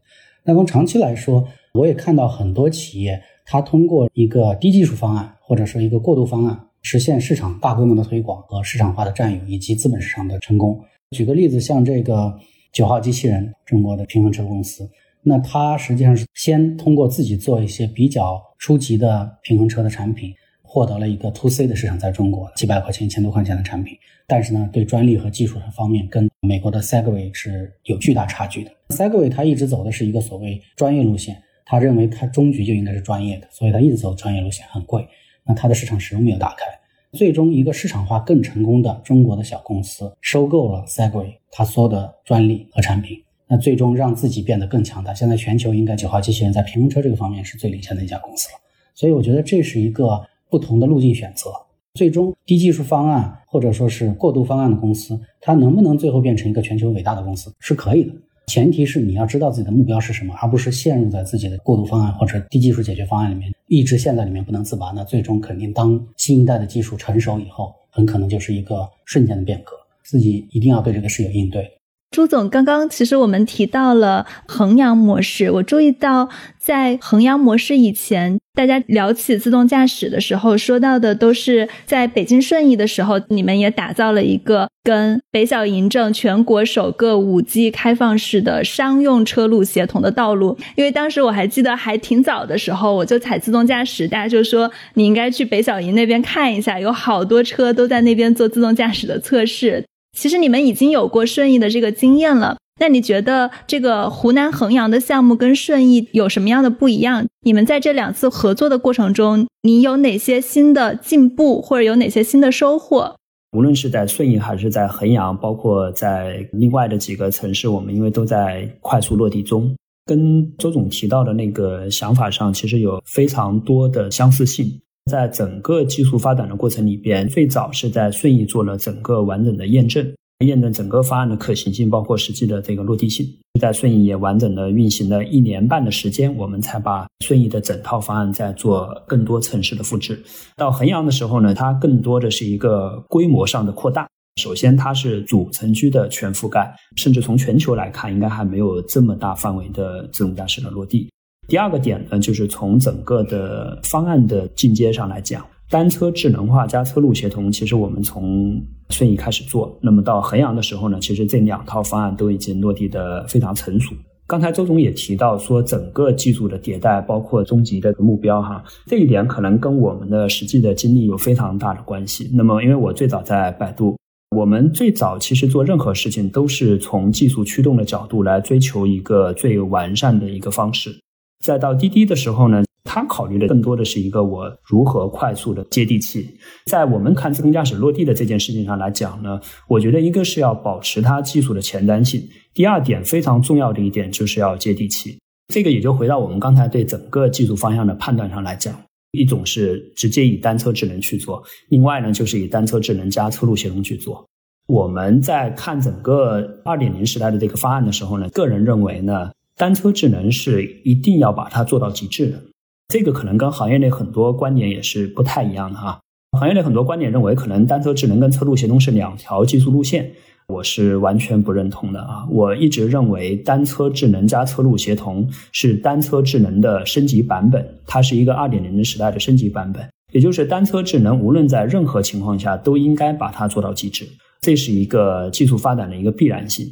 [0.45, 10.81] 那从长期来说，我也看到很多企业，它通过一个低技术方案或者说一个过渡方案，实现市场大规模的推广和市场化的占有以及资本市场的成功。
[11.11, 12.37] 举个例子，像这个
[12.73, 14.89] 九号机器人，中国的平衡车公司。
[15.23, 23.97] 那它实际上是先通过自己做一些比较初级的平衡车的产品，获得了一个 to C 的市场，在中国几百块钱、一千多块钱的产品。
[24.29, 28.71] 但是呢，对专利和技术方面跟美国的 Segway 是有巨大差距的。
[28.89, 35.07] Segway 它一直走的是一个所谓专业路线，他认为它终局就应该是专业的，所以它一直走专业路线，很贵。
[35.45, 36.65] 那它的市场始终没有打开。
[37.13, 43.23] 最终，一个市场化更成功的中国的小公司收购了 Segway，它所有的专利和产品。
[43.49, 45.15] 那最终让自己变得更强大。
[45.15, 48.59] 现在全球应该九号机器人在平衡车这个方面是最领先的一家公司了。
[48.95, 51.51] 所以我觉得这是一个不同的路径选择。
[51.97, 58.13] 最终低技术方案或者说是过渡方案的公司，它能不能最后变成一个全球伟大的公司是可以的。
[58.47, 64.93] 前提是你要知道自己的目标是什么，而不是陷入在自己的过渡方案或者低技术解决方案里面，一直陷在里面不能自拔。
[64.95, 69.73] 那最终肯定当新一代的技术成熟以后，很可能就是一个瞬间的变革。
[70.05, 71.69] 自己一定要对这个事有应对。
[72.13, 90.57] 朱总，刚刚其实我们提到了衡阳模式，我注意到在衡阳模式以前，大家聊起自动驾驶的时候，说到的都是在北京顺义的时候，你们也打造了一个跟北小营镇全国首个五 G 开放式的商用车路协同的道路。
[90.75, 99.85] 因为当时我还记得还挺早的时候，我就踩自动驾驶，大家就说你应该去北小营那边看一下，有好多车都在那边做自动驾驶的测试。
[100.17, 107.27] 其实你们已经有过顺义的这个经验了，那你觉得这个湖南衡阳的项目跟顺义有什么样的不一样？
[107.43, 113.17] 你们在这两次合作的过程中，你有哪些新的进步，或者有哪些新的收获？
[113.57, 124.81] 无论是在顺义还是在衡阳，包括在另外的几个城市，我们因为都在快速落地中，跟周总提到的那个想法上，其实有非常多的相似性。
[125.11, 130.05] 在整个技术发展的过程里边，最早是在顺义做了整个完整的验证，
[130.45, 133.27] 验证整个方案的可行性，包括实际的这个落地性。
[133.59, 140.23] 在顺义也完整的运行了一年半的时间，我们才把顺义的整套方案在做更多城市的复制。
[140.57, 144.07] 到衡阳的时候呢，它更多的是一个规模上的扩大。
[144.39, 151.09] 首先，它是主城区的全覆盖，甚至从全球来看，应该还没有这么大范围的自动驾驶的落地。
[151.49, 163.95] 第二个点呢，就是从整个的方案的进阶上来讲，单车智能化加车路协同，其实我们从顺义开始做，那么到衡阳的时候呢，其实这两套方案都已经落地的非常成熟。
[164.29, 172.31] 刚才周总也提到说，整个技术的迭代，包括终极的目标，哈，这一点可能跟我们的实际的经历有非常大的关系。
[172.35, 173.97] 那么，因为我最早在百度，
[174.37, 180.97] 我们最早其实做任何事情都是从技术驱动的角度来追求一个最完善的一个方式。
[181.45, 186.27] 再到滴滴的时候呢，他考虑的更多的是一个我如何快速的接地气。
[186.65, 192.23] 在我们看自动驾驶落地的这件事情上来讲呢，我觉得一个是要保持它技术的前瞻性，
[192.55, 195.19] 第二点非常重要的一点就是要接地气。
[195.53, 198.75] 这个也就回到我们刚才对整个技术方向的判断上来讲，
[199.13, 204.25] 一种是直接以单车智能去做，另外呢就是以单车智能加车路协同去做。
[204.67, 212.43] 我们在看整个二点零时代的这个方案的时候呢，个人认为呢，单车智能是一定要把它做到极致的。
[212.89, 216.01] 这个可能跟行业内很多观点也是不太一样的哈。
[216.39, 220.13] 行业内很多观点认为，可能单车智能跟车路协同是两条技术路线。
[220.49, 222.25] 我是完全不认同的啊！
[222.31, 229.85] 我一直认为单车智能加车路协同是单车智能的升级版本，它是一个二点零时代的升级版本。
[230.13, 234.07] 也就是单车智能无论在任何情况下都应该把它做到极致，
[234.41, 236.65] 这是一个技术发展的一个必然性。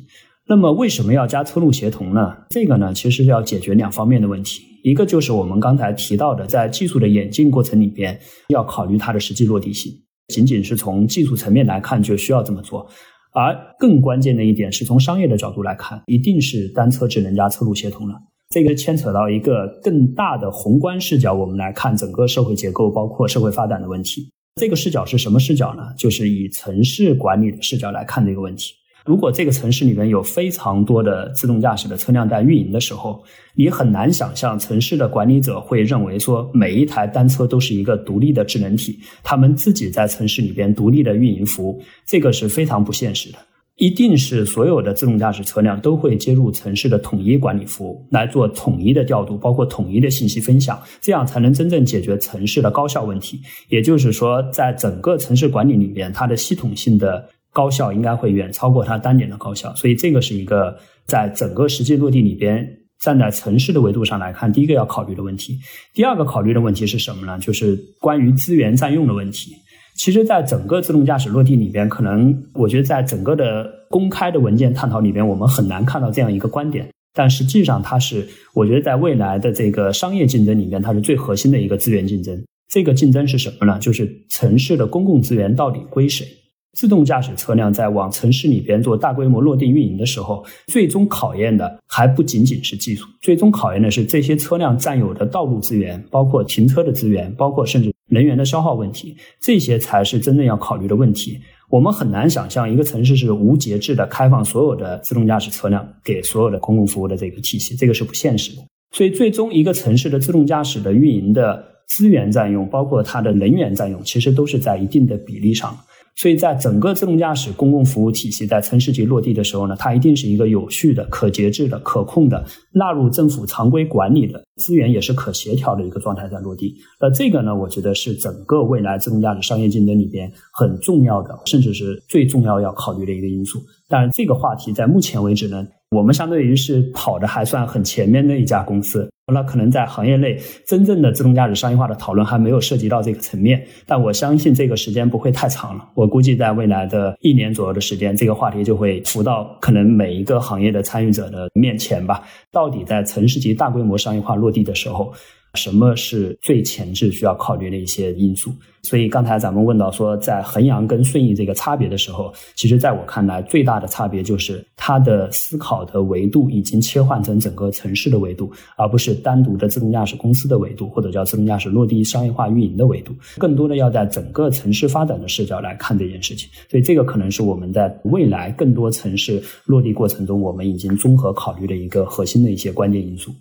[0.47, 2.37] 那么为什么要加车路协同呢？
[2.51, 9.91] 这个呢，其实要解决两方面的问题，一个就是我们刚才提到的，在技术的演进过程里边要考虑它的实际落地性，
[10.29, 12.87] 仅仅是从技术层面来看就需要这么做。
[13.33, 18.15] 而更关键的一点是从商业的角度来看，一定是单车智能加车路协同了。
[18.51, 24.31] 这个牵扯到一个更大的宏观视角，我们来看整个社会结构，包括社会发展的问题。
[24.61, 25.83] 这个视角是什么视角呢？
[25.97, 28.75] 就是以城市管理的视角来看这个问题。
[29.05, 33.23] 如果这个城市里面有非常多的自动驾驶的车辆在运营的时候，
[33.55, 43.39] 你很难想象城市的管理者会认为说每一台单车都是一个独立的智能体，他们自己在城市里边独立的运营服务，这个是非常不现实的。
[43.77, 53.43] 一定是所有的自动驾驶车辆都会接入城市的统一管理服务来做统一的调度，包括统一的信息分享，这样才能真正解决城市的高效问题。
[53.69, 57.29] 也就是说，在整个城市管理里面，它的系统性的。
[57.55, 62.69] 高效应该会远超过它单点的高效，所以这个是一个在整个实际落地里边，
[63.01, 65.59] 站在城市的维度上来看，第一个要考虑的问题。
[65.95, 67.39] 第二个考虑的问题是什么呢？
[67.39, 69.53] 就是关于资源占用的问题。
[69.97, 76.89] 其实，在整个自动驾驶落地里边，可能我觉得在整个的公开的文件探讨里边，我们很难看到这样一个观点。
[77.17, 82.45] 但实际上，它是我觉得在未来的这个商业竞争里面，它是最核心的一个资源竞争。
[82.69, 83.79] 这个竞争是什么呢？
[83.79, 86.27] 就是城市的公共资源到底归谁？
[86.75, 101.39] 自动驾驶车辆在往城市里边做大规模落地运营的时候，最终考验的还不仅仅是技术，最终考验的是这些车辆占有的道路资源，包括停车的资源，包括甚至能源的消耗问题，这些才是真正要考虑的问题。
[101.71, 108.63] 我们很难想象一个城市是无节制的开放所有的自动驾驶车辆给所有的公共服务的这个体系，这个是不现实的。
[108.93, 115.77] 所以，最终一个城市的自动驾驶的运营的资源占用，包括它的能源占用，其实都是在一定的比例上。
[116.17, 126.77] 所以在整个自动驾驶公共服务体系在城市级落地的时候呢，它一定是一个有序的、可节制的、可控的，纳入政府常规管理的资源也是可协调的一个状态在落地。
[127.01, 133.61] 那这个呢，我觉得是整个未来自动驾驶商业竞争里边很重要的，甚至是最重要要考虑的一个因素。
[133.89, 139.11] 当然，这个话题在目前为止呢，我们相对于是跑的还算很前面的一家公司。
[139.33, 145.89] 那可能在行业内真正的自动驾驶商业化的讨论还没有涉及到这个层面，但我相信这个时间不会太长了。
[145.95, 152.23] 我估计在未来的一年左右的时间，这个话题就会浮到可能每一个行业的参与者的面前吧。
[152.53, 155.13] 到底在城市级大规模商业化落地的时候。
[155.55, 158.53] 什么是最前置需要考虑的一些因素？
[158.83, 176.51] 所以刚才咱们问到说，在衡阳跟顺义这个差别的时候，其实在我看来，最大的差别就是它的思考的维度已经切换成整个城市的维度，而不是单独的自动驾驶公司的维度，或者叫自动驾驶落地商业化运营的维度，更多的要在整个城市发展的视角来看这件事情。
[176.71, 183.33] 所以这个可能是我们在未来更多城市落地过程中，我们已经综合考虑的一个核心的一些关键因素。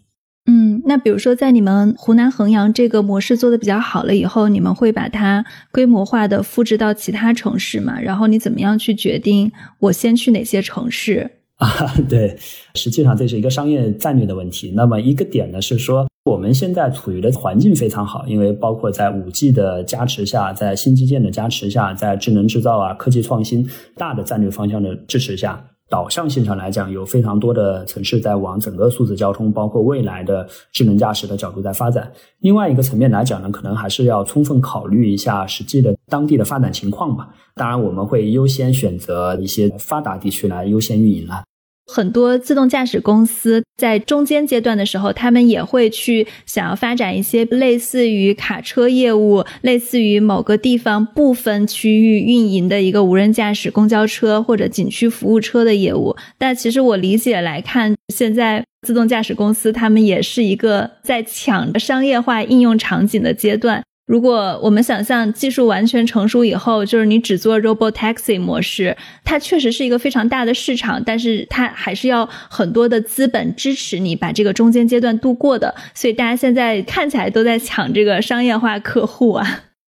[0.86, 8.00] 那比如说，在你们湖南衡阳这个模式做的比较好了以后，你们会把它规模化的复制到其他城市吗？
[8.00, 11.30] 然后你怎么样去决定我先去哪些城市？
[11.58, 11.70] 啊，
[12.10, 12.36] 对，
[12.76, 14.74] 实际上这是一个商业战略的问题。
[14.76, 25.64] 那么一个点呢是说，我们现在处于的环境非常好，因为包括在五 G 的加持下，在新基建的加持下，在智能制造啊、科技创新大的战略方向的支持下。
[25.94, 32.12] 导向性上来讲，有非常多的城市在往整个数字交通，包括未来的智能驾驶的角度在发展。
[32.40, 37.30] 另外一个层面来讲呢，可能还是要充分考虑一下实际的当地的发展情况吧。
[37.54, 41.44] 当然，我们会优先选择一些发达地区来优先运营了。
[41.86, 56.16] 很多自动驾驶公司在中间阶段的时候，他们也会去想要发展一些类似于卡车业务、类似于某个地方部分区域运营的一个无人驾驶公交车或者景区服务车的业务。
[56.38, 63.84] 但其实我理解来看，现在自动驾驶公司他们也是一个在抢商业化应用场景的阶段。
[64.06, 75.74] 如果我们想象技术完全成熟以后，就是你只做 robotaxi 模式，它确实是一个非常大的市场，但是它还是要很多的资本支持你把这个中间阶段度过的。
[75.94, 79.48] 所以大家现在看起来都在抢这个商业化客户啊。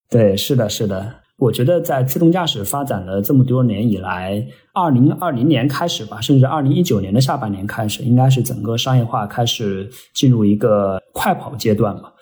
[0.10, 1.16] 对，是的，是的。
[1.38, 12.14] 我觉得在自动驾驶发展了这么多年以来，二零二零年开始吧，甚至二零一九年的下半年开始，应该是整个商业化开始进入一个快跑阶段了。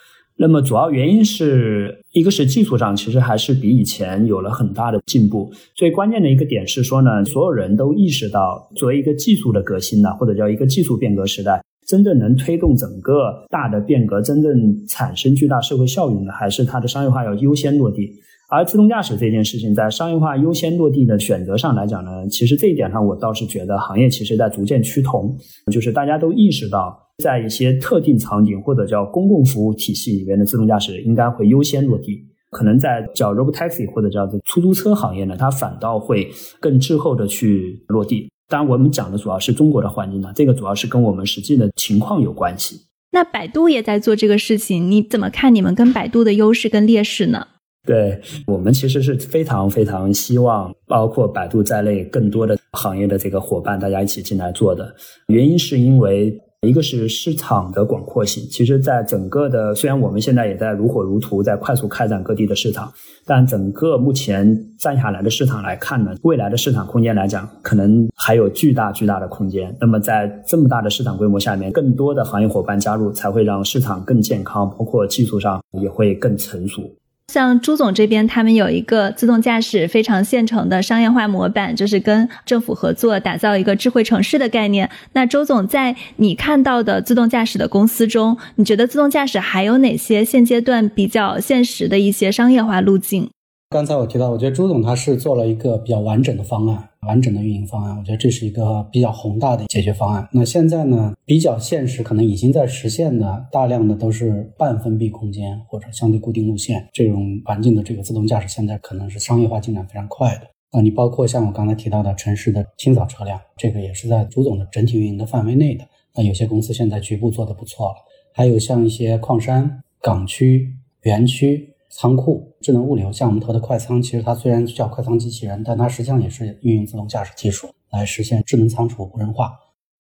[0.42, 5.52] 那么主要原因是一个是技术上其实还是比以前有了很大的进步。
[5.76, 14.54] 最关键的一个点是说呢，所有人都意识到，作为一个技术的革新呢，或者叫一个技术变革时代，真正能推动整个大的变革、真正
[14.88, 18.10] 产生巨大社会效应的，还是它的商业化要优先落地。
[18.50, 25.38] 而自动驾驶这件事情，在商业化优先落地的选择上来讲呢，其实这一点上，我倒是觉得行业其实在逐渐趋同，
[25.72, 27.06] 就是大家都意识到。
[27.22, 32.18] 在一些特定场景或者叫公共服务体系里边的自动驾驶应该会优先落地，
[32.50, 36.32] 可能在叫 robotaxi 或者叫做出租车行业呢，它反倒会
[36.62, 38.32] 更滞后的去落地。
[38.48, 42.80] 当然，我们讲的主要是中国的环境呢，这个主要是跟我们实际的情况有关系。
[43.12, 47.48] 那百度也在做这个事情，你怎么看你们跟百度的优势跟劣势呢？
[47.90, 54.94] 对我们其实是非常非常希望，包括百度在内更多的行业的这个伙伴，大家一起进来做的。
[55.28, 56.40] 原因是因为。
[56.68, 62.92] 一个是市场的广阔性，其实，在整个的虽然我们现在也在如火如荼在快速开展各地的市场，
[63.26, 69.74] 但整个目前站下来的市场来看呢，未来的市场空间来讲，可能还有巨大巨大的空间。
[69.80, 76.82] 那么，在这么大的市场规模下面，更多的行业伙伴加入，才会让市场更健康，包括技术上也会更成熟。
[77.30, 84.90] 像朱总这边，他们有一个自动驾驶非常现成的商业化模板，就是跟政府合作打造一个智慧城市的概念。
[85.14, 93.30] 那周总在你看到的自动驾驶的公司中，你觉得自动驾驶还有哪些现阶段比较现实的一些商业化路径？
[93.72, 97.96] 刚才我提到，我觉得朱总他是做了一个比较完整的方案，完整的运营方案。
[97.96, 100.28] 我觉得这是一个比较宏大的解决方案。
[100.34, 110.48] 那现在呢，比较现实，可能已经在实现的大量的都是半封闭空间或者相对固定路线这种环境的这个自动驾驶，现在可能是商业化进展非常快的。
[110.72, 115.86] 啊，你包括像我刚才提到的城市的清扫车辆，这个也是在朱总的整体运营的范围内的。
[116.16, 117.96] 那有些公司现在局部做的不错了，
[118.34, 121.76] 还有像一些矿山、港区、园区。
[121.90, 129.52] 仓库、智能物流，像我们投的快仓，其实它虽然叫快仓机器人，但它实际上也是运用自动驾驶技术来实现智能仓储无人化。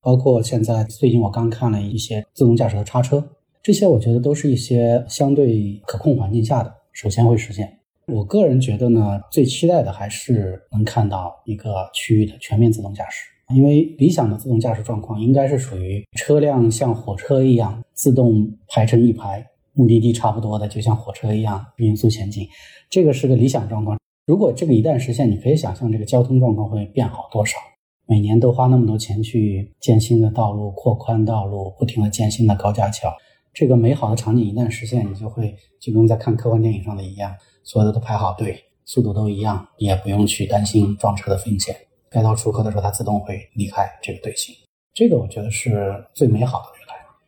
[0.01, 3.27] 包括现在最近我刚看了一些自动驾驶的叉车，
[3.61, 7.79] 这些我觉得都是一些相对可控环境下的首先会实现。
[8.07, 19.45] 我个人觉得呢，最期待的还是能看到一个区域的全面自动驾驶，因为理想的自动驾驶状况应该是属于车辆像火车一样自动排成一排。
[19.73, 22.47] 目的地差不多的，就像火车一样匀速前进，
[22.89, 23.97] 这个是个理想状况。
[24.25, 27.57] 如果这个一旦实现，你可以想象这个交通状况会变好多少。
[28.05, 33.11] 每年都花那么多钱去建新的道路、扩宽道路，不停的建新的高架桥，
[33.53, 41.75] 这个美好的场景一旦实现，你就会就跟在看科幻电影上的一样，所有的都排好队，速度都一样，你也不用去担心撞车的风险。
[42.09, 44.55] 该到出口的时候，它自动会离开这个队形。
[44.93, 46.79] 这个我觉得是最美好的。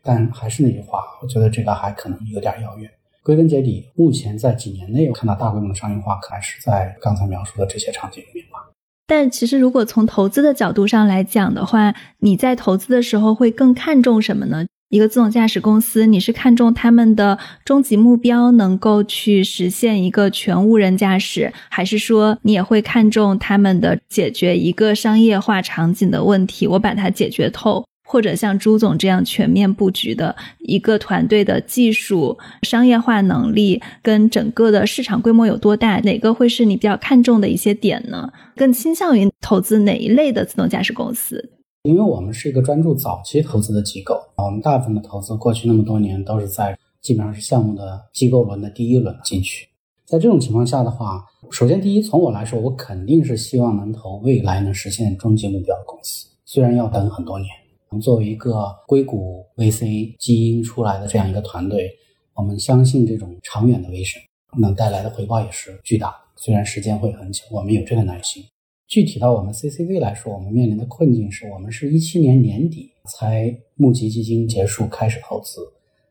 [0.04, 2.90] 但还是那句话，我觉得这个还可能有点遥远。
[3.24, 8.60] 归根结底，目前在几年内看到大规模的商业化，可能是在刚才描述的这些场景里面吧。
[9.06, 14.66] 但其实，如果从投资的角度上来讲的话，你在投资的时候会更看重什么呢？
[14.90, 26.68] 一个自动驾驶公司，你是看重他们的终极目标能够去实现一个全无人驾驶，还是说你也会看重他们的解决一个商业化场景的问题？
[26.68, 27.86] 我把它解决透。
[28.12, 35.98] 或者像朱总这样全面布局的一个团队的技术、商业化能力跟整个的市场规模有多大？
[36.02, 38.30] 哪个会是你比较看重的一些点呢？
[38.58, 41.52] 更倾向于投资哪一类的自动驾驶公司？
[41.84, 49.70] 因为我们是一个专注早期投资的机构，我们大部分的投资过去那么多年都是在基本上是项目的机构轮的第一轮进去。
[50.06, 57.50] 在这种情况下的话，首先第一，从我来说，我肯定是希望能投未来能实现终极目标的公司，虽然要等很多年。
[57.92, 61.92] 我们作为一个硅谷 VC 基因出来的这样一个团队，
[62.34, 64.22] 我们相信这种长远的 vision
[64.58, 66.16] 能带来的回报也是巨大的。
[66.38, 68.42] 虽然时间会很久，我们有这个耐心。
[68.88, 75.60] 具体到我们 CCV 来说，我们面临的困境是我们是一七年年底才募集基金结束开始投资，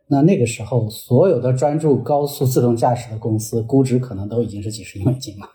[0.06, 5.46] 那那个时候所有的专注高速自动驾驶的公司估值可能都已经是几十亿美金了。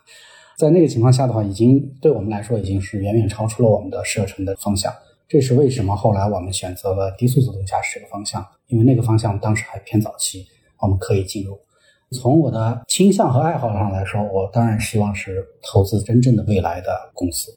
[0.58, 4.92] 在那个情况下的话，已经对我们来说已经是远远超出了我们的射程的方向。
[5.28, 10.46] 这是为什么后来我们选择了低速自动驾驶这个方向，因为那个方向当时还偏早期，
[10.78, 11.58] 我们可以进入。
[12.12, 17.50] 从我的倾向和爱好上来说，我当然希望是投资真正的未来的公司。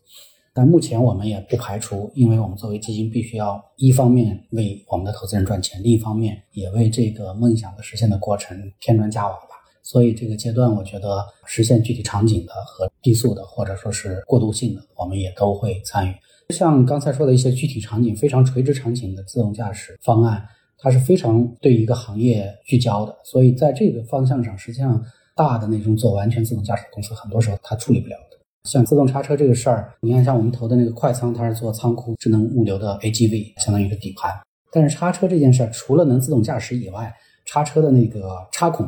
[0.52, 9.56] 但目前我们也不排除，因为我们作为基金，必须要一方面为我们的投资人赚钱，另一方面也为这个梦想的实现的过程添砖加瓦吧。
[9.84, 16.16] 所以这个阶段，我觉得实现具体场景的和低速的，或者说是过渡性的，我们也都会参与。
[16.54, 20.46] 像刚才说的一些具体场景、非常垂直场景的自动驾驶方案。
[20.82, 25.04] 它是非常对一个行业聚焦的，所以在这个方向上，实际上
[25.36, 28.38] 大的那种做完全自动驾驶的公司，很多时候它处理不了的。
[28.64, 34.32] 像自动叉车这个事儿，你看像我们投的那个快仓，它是做仓库智能物流的 AGV，相当于一个底盘。
[34.72, 37.14] 但是叉车这件事儿，除了能自动驾驶以外，
[37.46, 38.88] 叉车的那个插孔、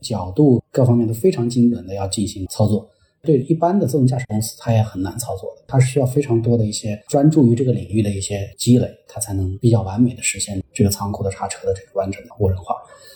[0.00, 2.88] 角度各方面都非常精准的要进行操作。
[3.22, 12.74] 对一般的自动驾驶公司，它也很难操作的，它是需要非常多的一些专注于这个领域的一些积累，它才能比较完美的实现这个仓库的叉车的这个完整的无人化。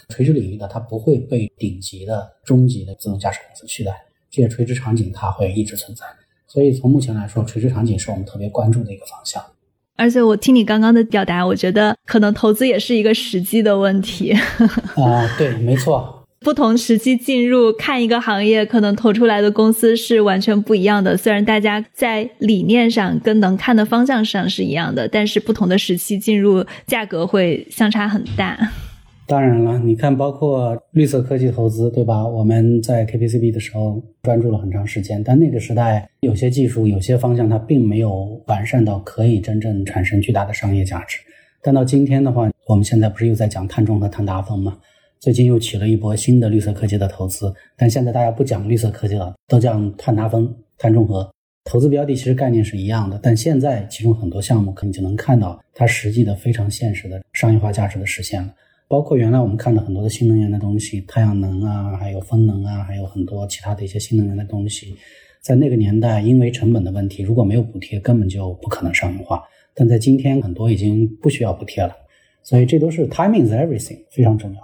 [0.09, 3.93] 垂直领域呢它不会被顶级的中级的自动驾驶公司取代，
[4.31, 6.05] 这些垂直场景它会一直存在。
[6.47, 9.45] 所以从目前来说，垂直场景是我们特别关注的一个方向。
[9.97, 14.33] 而且我听你刚刚的表达，我觉得可能投资也是一个时机的问题。
[14.95, 16.16] 啊，对，没错。
[16.47, 21.17] 不同时期进入看一个行业，可能投出来的公司是完全不一样的。
[21.17, 28.57] 虽然大家在理念上跟能看的方向上是一样的，但是不同的时期进入，价格会相差很大。
[29.27, 32.25] 当然了，你看，包括绿色科技投资，对吧？
[32.25, 41.19] 我们在 KPCB 的时候专注了很长时间，但那个时代有些技术、有些方向它并没有完善到可以真正产生巨大的商业价值。
[41.61, 44.77] 但到今天的话，我们现在不是又在讲碳中和、碳达峰吗？
[45.19, 51.29] 最近又起了一波新的绿色科技的投资，但现在大家不讲绿色科技了，都讲碳达峰、碳中和。
[51.65, 58.55] 投资标的其实概念是一样的，但现在其中很多项目，可能就能看到它实际的非常现实的商业化价值的实现了。
[58.87, 64.95] 包括原来我们看的很多的新能源的东西，太阳能啊，还有风能啊，还有很多其他的一些新能源的东西，
[65.41, 69.43] 在那个年代因为成本的问题，如果没有补贴，根本就不可能商业化。
[69.75, 71.93] 但在今天，很多已经不需要补贴了，
[72.45, 74.61] 所以这都是 timing is everything，非常重要。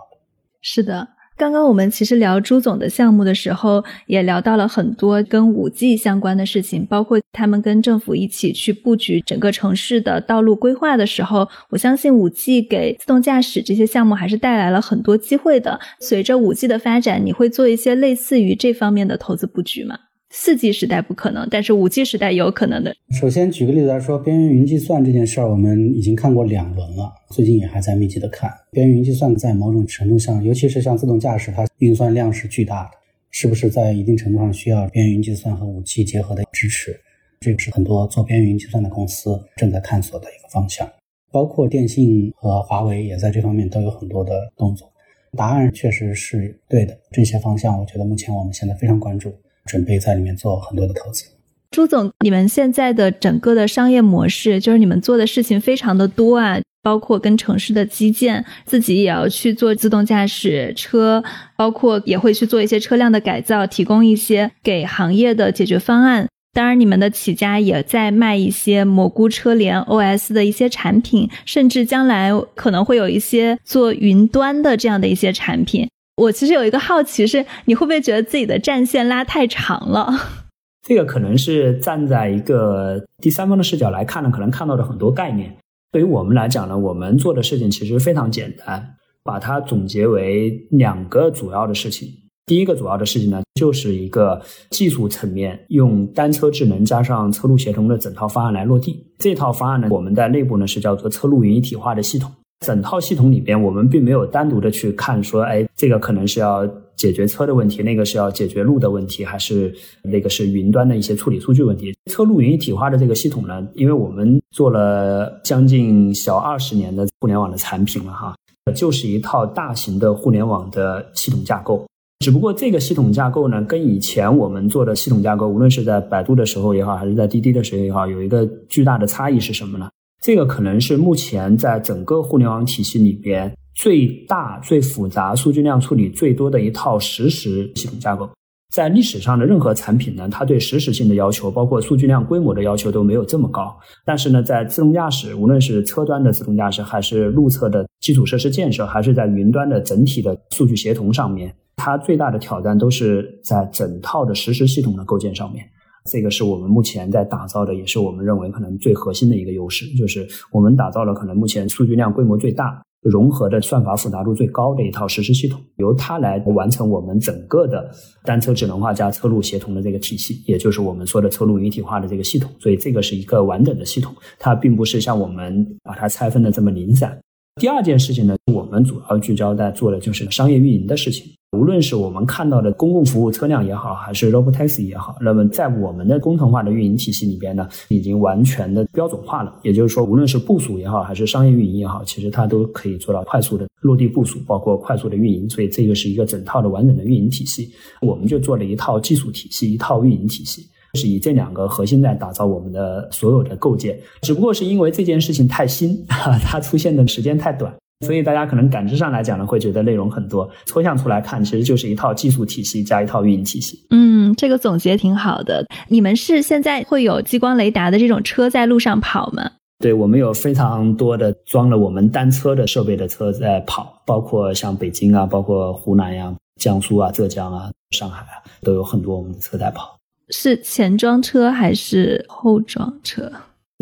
[0.64, 15.80] 是的，刚刚我们其实聊朱总的项目的时候，也聊到了很多跟五 G 相关的事情，包括他们跟政府一起去布局整个城市的道路规划的时候，我相信五 G 给自动驾驶这些项目还是带来了很多机会的。
[15.98, 19.98] 随着五 G 的发展，你会做一些类似于这方面的投资布局吗？
[20.34, 22.96] 四 G 时代不可能，但是五 G 时代有可能的。
[23.10, 28.50] 首先举个例子来说，边缘云计算这件事儿，我们已经看过两轮了，最近也还在密集的看。
[28.70, 32.90] 边缘云计算在某种程度上，尤其是像自动驾驶，它运算量是巨大的，
[33.30, 36.98] 是不是在一定程度上需要边缘云计算和五 G 结合的支持？
[37.40, 40.90] 这个是很多做边缘云计算的公司正在探索的一个方向，
[41.30, 44.90] 包括电信和华为也在这方面都有很多的动作。
[45.36, 49.30] 答案确实是对的，这些方向我觉得目前我们现在非常关注。
[49.66, 51.24] 准备在里面做很多的投资。
[51.70, 61.24] 朱总，你们现在的整个的商业模式，就是你们做的事情非常的多啊，包括跟城市的基建，自己也要去做自动驾驶车，
[61.56, 66.28] 包括也会去做一些车辆的改造，提供一些给行业的解决方案。
[66.52, 75.88] 当然，你们的起家也在卖一些蘑菇车联 OS 的一些产品，甚至将来可能会有一些做云端的这样的一些产品。
[76.16, 80.12] 我其实有一个好奇是，你会不会觉得自己的战线拉太长了？
[80.86, 85.56] 这个可能是站在一个第三方的视角来看呢，可能看到的很多概念。
[85.90, 92.08] 对于我们来讲呢，我们做的事情其实非常简单，把它总结为两个主要的事情。
[92.44, 99.06] 第一个主要的事情呢，就是一个技术层面，用单车智能加上车路协同的整套方案来落地。
[99.18, 102.32] 这套方案呢，我们在内部呢是叫做车路云一体化的系统。
[102.62, 111.92] 整套系统里边，我们并没有单独的去看说，哎，这个可能是要解决车的问题，那个是要解决路的问题，还是那个是云端的一些处理数据问题。
[112.10, 118.34] 车路云一体化的这个系统呢，因为我们做了将近小二十年的互联网的产品了哈，
[118.74, 121.84] 就是一套大型的互联网的系统架构。
[122.20, 129.90] 只不过这个系统架构呢，跟以前我们做的系统架构，无论是在百度的时候也好，还是在滴滴的时候也好，有一个巨大的差异是什么呢？
[130.22, 138.30] 这个可能是目前在整个互联网体系里边最大、最复杂、数据量处理最多的一套实时系统架构。
[138.72, 143.76] 在历史上的任何产品呢，它对实时性的要求，包括数据量规模的要求都没有这么高。
[144.04, 155.66] 但是呢，在自动驾驶，无论是车端的自动驾驶，还是路侧的基础设施建设，还是在云端的整体的数据协同上面，它最大的挑战都是在整套的实时系统的构建上面。
[156.04, 162.82] 这个是我们目前在打造的，也是我们认为可能最核心的一个优势，就是我们打造了可能目前数据量规模最大。
[163.02, 167.90] 融合的算法复杂度最高的一套实时系统，由它来完成我们整个的
[168.22, 172.48] 单车智能化加车路协同的这个体系，也就是我们说的车路一体化的这个系统。
[172.60, 177.20] 所以这个是一个完整的系统，它并不是像我们把它拆分的这么零散。
[177.60, 181.26] 第二件事情呢，我们主要聚焦在做的就是商业运营的事情。
[181.52, 189.54] 无论是我们看到的公共服务车辆也好，还是 Robotaxi 也好，那么在我们的工程化的运营体系里边呢，已经完全的标准化了。
[189.62, 195.48] 也就是说，无论是部署也好，还是商业运营也好，其实它都可以做到快速的落地部署，包括快速的运营。
[195.50, 197.70] 所以这个是一个整套的完整的运营体系。
[198.00, 204.00] 我们就做了一套技术体系，一套运营体系，是以这两个核心在打造我们的所有的构建。
[204.22, 207.70] 只不过是因为这件事情太新，它出现的时间太短。
[208.02, 213.86] 所以大家可能感知上来讲呢，会觉得内容很多，抽象出来看，其实就是一套技术体系加一套运营体系。
[213.90, 215.64] 嗯，这个总结挺好的。
[215.88, 219.52] 你们是现在会有激光雷达的这种车在路上跑吗？
[219.78, 229.98] 对，我们有非常多的装了我们单车的设备的车在跑，包括像北京啊，包括湖南呀、江苏啊、浙江啊、上海啊，都有很多我们的车在跑。
[230.28, 233.30] 是前装车还是后装车？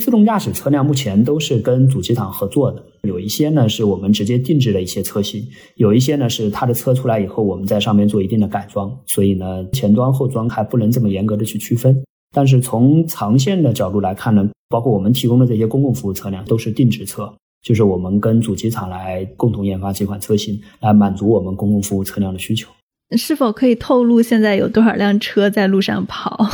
[0.00, 5.46] 自动驾驶车辆目前都是跟主机厂合作的，有一些呢是我们直接定制的一些车型，
[5.76, 12.02] 有一些呢是它的车出来以后，我们在上面做一定的改装，所以呢前装后装还不能这么严格的去区分。
[12.34, 17.32] 但是从长线的角度来看呢，包括我们提供的这些公共服务车辆都是定制车，
[17.62, 22.70] 就是我们跟主机厂来共同研发这款车型，来满足我们公共服务车辆的需求。
[23.16, 26.48] 是否可以透露现在有多少辆车在路上跑？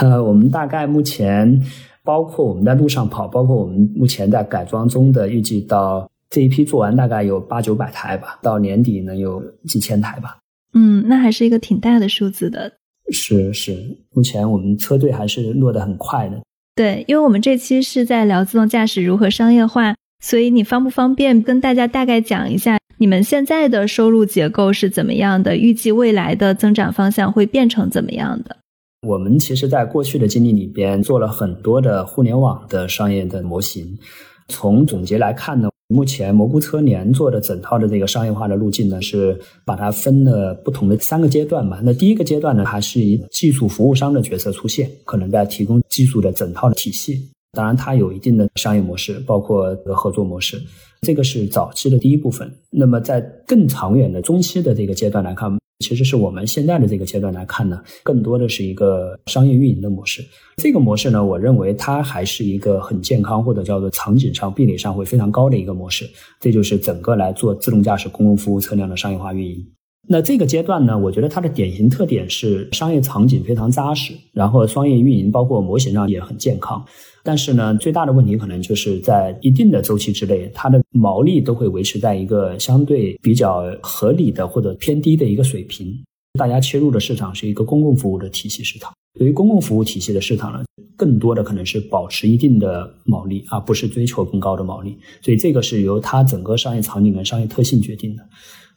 [0.00, 1.60] 呃，我们大概目前。
[2.04, 10.38] 包括我们在路上跑，包括我们目前在改装中的，预计到这一批做完大概有八九百台吧，到年底能有几千台吧。
[10.74, 12.72] 嗯，那还是一个挺大的数字的。
[13.10, 13.76] 是是，
[14.14, 16.40] 目前我们车队还是落得很快的。
[16.74, 25.56] 对，因为我们这期是在聊自动驾驶如何商业化，所以你方不方便跟大家大概讲一下你们现在的收入结构是怎么样的？
[25.56, 28.56] 预计未来的增长方向会变成怎么样的？
[29.04, 33.98] 我们其实，在过去的经历里边，做了很多的互联网的商业的模型。
[34.46, 41.80] 从总结来看呢，目前蘑菇车联做的整套的这个商业化的路径呢，是把它分了不同的三个阶段嘛。
[41.82, 47.28] 那第一个阶段呢，还是以技术服务商的角色出现，可能在提供技术的整套的体系。
[47.54, 50.62] 当然，它有一定的商业模式，包括合作模式。
[51.00, 52.48] 这个是早期的第一部分。
[52.70, 55.58] 那么，在更长远的中期的这个阶段来看。
[55.82, 60.24] 其实是我们现在的这个阶段来看呢，更多的是一个商业运营的模式。
[60.56, 66.08] 这个模式呢，我认为它还是一个很健康或者叫做场景上壁垒上会非常高的一个模式。
[66.40, 69.66] 这就是整个来做自动驾驶公共服务车辆的商业化运营。
[70.08, 76.84] 那这个阶段呢，我觉得它的典型特点是商业场景非常扎实，然后商业运营包括模型上也很健康。
[77.22, 85.96] 但是呢，最大的问题可能就是在一定的周期之内，它的毛利都会维持在一个相对比较合理的或者偏低的一个水平。
[86.38, 90.64] 大家切入的市场是一个公共服务的体系市场，对于公共服务体系的市场呢，
[90.96, 94.98] 更多的可能是保持一定的毛利，而不是追求更高的毛利。
[95.20, 98.22] 所以这个是由它整个商业场景跟商业特性决定的。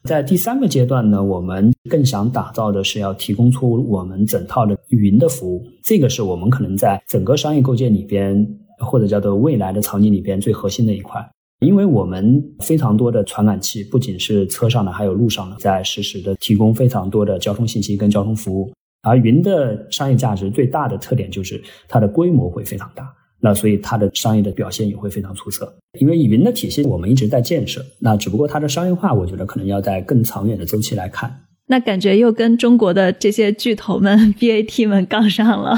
[0.06, 8.48] 在第三个阶段呢，我们更想打造的是要提供出我们整套的云的服务，这个是我们可能在整个商业构建里边，
[8.78, 11.28] 或者叫做未来的场景里边最核心的一块。
[11.62, 18.72] 因为我们非常多的传感器，不仅是车上的，还有路上的，在实时的提供非常多的交通信息跟交通服务。
[19.02, 23.12] 而云的商业价值最大的特点就是它的规模会非常大。
[23.46, 31.32] 那所以它的商业的表现也会非常出色，因为云的体系我们一直在建设，那只不过它的商业化，我觉得可能要在更长远的周期来看。
[31.68, 35.78] 那感觉又跟中国的这些巨头们、BAT 们杠上了。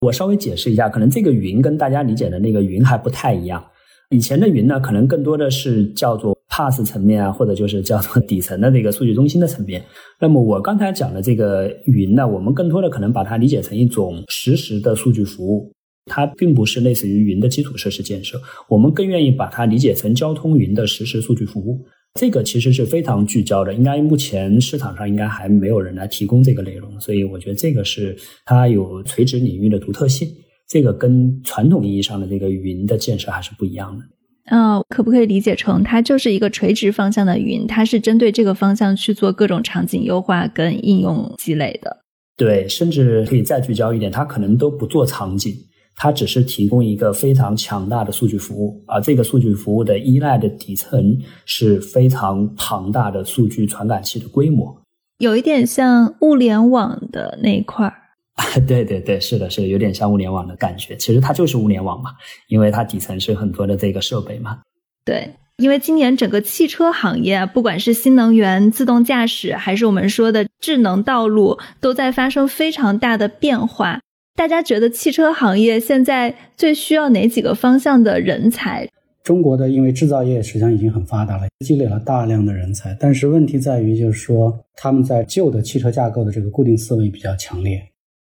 [0.00, 3.62] 我稍微解释一下，可能这个云跟大家理解的那个云还不太一样。
[4.08, 9.84] 以前的云呢，可能更多的是叫做 PaaS 层面啊，或者就是叫做底层的这个数据中心的层面。
[10.18, 15.70] 那么我刚才讲的这个云呢，我们更多的可能把它理解成一种实时的数据服务。
[16.06, 21.84] 它并不是类似于云的基础设施建设，我们更愿意把它理解成交通云的实时数据服务。
[22.20, 30.28] 这个其实是非常聚焦的，应该目前市场上应该还没有人来提供这个内容，所以我觉得这个是它有垂直领域的独特性。
[30.68, 34.04] 这个跟传统意义上的这个云的建设还是不一样的。
[34.50, 37.66] 嗯，可不可以理解成它就是一个垂直方向的云？
[37.66, 41.98] 它是针对这个方向去做各种场景优化跟应用积累的。
[42.36, 45.54] 对，甚至可以再聚焦一点，它可能都不做场景，
[45.96, 54.76] 它只是提供一个非常强大的数据服务，而这个数据服务的依赖的底层是非常庞大的数据传感器的规模，
[55.18, 57.94] 有一点像物联网的那一块儿。
[58.66, 60.96] 对对对，是的，是的，有点像物联网的感觉。
[60.96, 62.10] 其实它就是物联网嘛，
[62.48, 64.58] 因为它底层是很多的这个设备嘛。
[65.04, 74.00] 对，因为今年整个汽车行业，不管是新能源、自动驾驶，还是我们说的智能道路，都在发生非常大的变化。
[74.36, 78.86] 大家觉得汽车行业现在最需要哪几个方向的人才？
[79.22, 87.80] 中国的因为制造业实际上已经很发达了，积累了大量的人才，但是问题在于就是说他们在旧的汽车架构的这个固定思维比较强烈。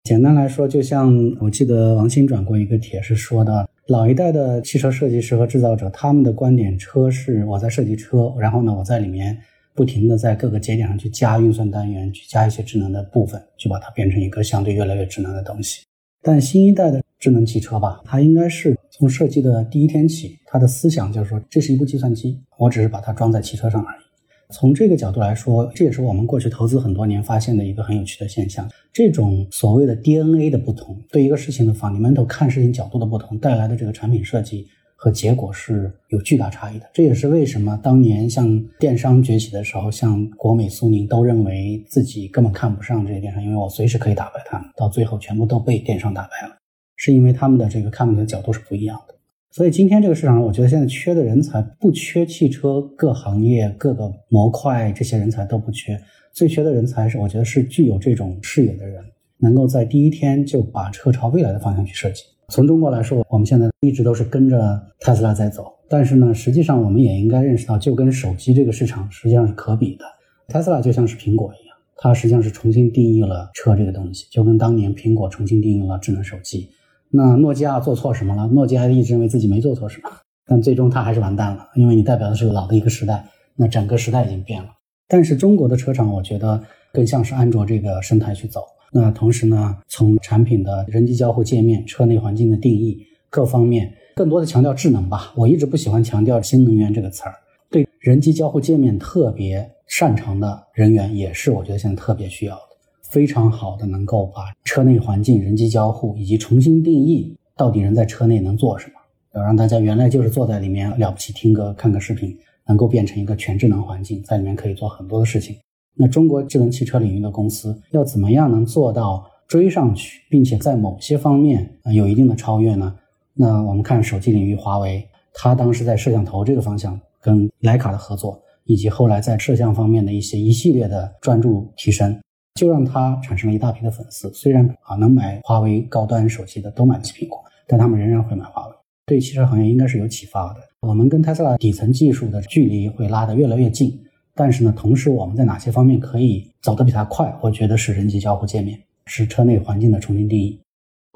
[0.04, 9.36] 简单来说，就像我记得王鑫转过一个帖是说的，老一代的汽车设计师和制造者，他们的观点，车是我在设计车，然后呢，我在里面
[9.74, 15.84] 不停的在各个节点上去加运算单元，去加一些智能的部分，去把它变成一个相对越来越智能的东西。
[16.28, 24.02] 但新一代的智能汽车吧，它应该是从设计的第一天起，它的思想就是说，这是一部计算机，我只是把它装在汽车上而已。
[24.50, 28.68] 从这个角度来说，这也是我们过去投资很多年发现的一个很有趣的现象。
[28.92, 34.66] 这种所谓的 DNA 的不同，对一个事情的 fundamental 看事情角度的不同，带来的这个产品设计
[35.06, 36.90] 和结果是有巨大差异的。
[36.92, 46.56] 这也是为什么当年像电商崛起的时候，像国美、苏宁都认为自己根本看不上这些电商，因为我随时可以打败他们，到最后全部都被电商打败了，
[46.96, 49.14] 是因为他们的这个看问题的角度是不一样的。
[49.52, 56.02] 所以今天这个市场上，我觉得现在缺的人才不缺汽车各行业各个模块这些人才都不缺，
[56.34, 59.04] 最缺的人才是我觉得是具有这种视野的人，
[59.38, 62.24] 能够在第一天就把车朝未来的方向去设计。
[62.50, 70.06] 从中国来说，我们现在一直都是跟着特斯拉在走，但是呢，实际上我们也应该认识到，就跟手机这个市场实际上是可比的。
[70.48, 76.70] 特斯拉就像是苹果一样，它实际上是重新定义了车这个东西，就跟当年苹果重新定义了智能手机。
[77.10, 78.48] 那诺基亚做错什么了？
[78.48, 80.10] 诺基亚一直认为自己没做错什么，
[80.46, 83.26] 但最终它还是完蛋了，因为你代表的是老的一个时代，
[83.56, 84.70] 那整个时代已经变了。
[85.08, 86.62] 但是中国的车厂，我觉得
[86.94, 88.62] 更像是安卓这个生态去走。
[88.92, 95.34] 那同时呢，从产品的人机交互界面、车内环境的定义各方面，更多的强调智能吧。
[95.36, 97.34] 我一直不喜欢强调新能源这个词儿。
[97.70, 102.62] 对人机交互界面特别擅长的人员，也是我觉得现在特别需要的。
[103.02, 108.94] 非常好的，能够把车内环境、人机交互以及重新定义到底人在车内能做什么，
[109.36, 115.56] 要让大家原来就是坐在里面了不起听歌、看个视频，能够变成一个全智能环境，在里面可以做很多的事情。
[115.96, 122.96] 那中国智能汽车领域的公司要怎么样能做到追上去，并且在某些方面啊有一定的超越呢？
[123.34, 132.20] 那我们看手机领域，华为它当时在摄像头这个方向跟徕卡的合作，以及后来在摄像方面的一些一系列的专注提升。
[132.56, 134.32] 就让他产生了一大批的粉丝。
[134.34, 137.38] 虽然啊，能买华为高端手机的都买不起苹果，
[137.68, 138.74] 但他们仍然会买华为。
[139.06, 140.62] 对汽车行业应该是有启发的。
[140.80, 144.00] 我们跟特斯拉底层技术的距离会拉得越来越近，
[144.36, 147.34] 但是呢，同时我们在哪些方面可以走得比它快？
[147.42, 150.60] 我觉得是人机交互界面，是车内环境的重新定义。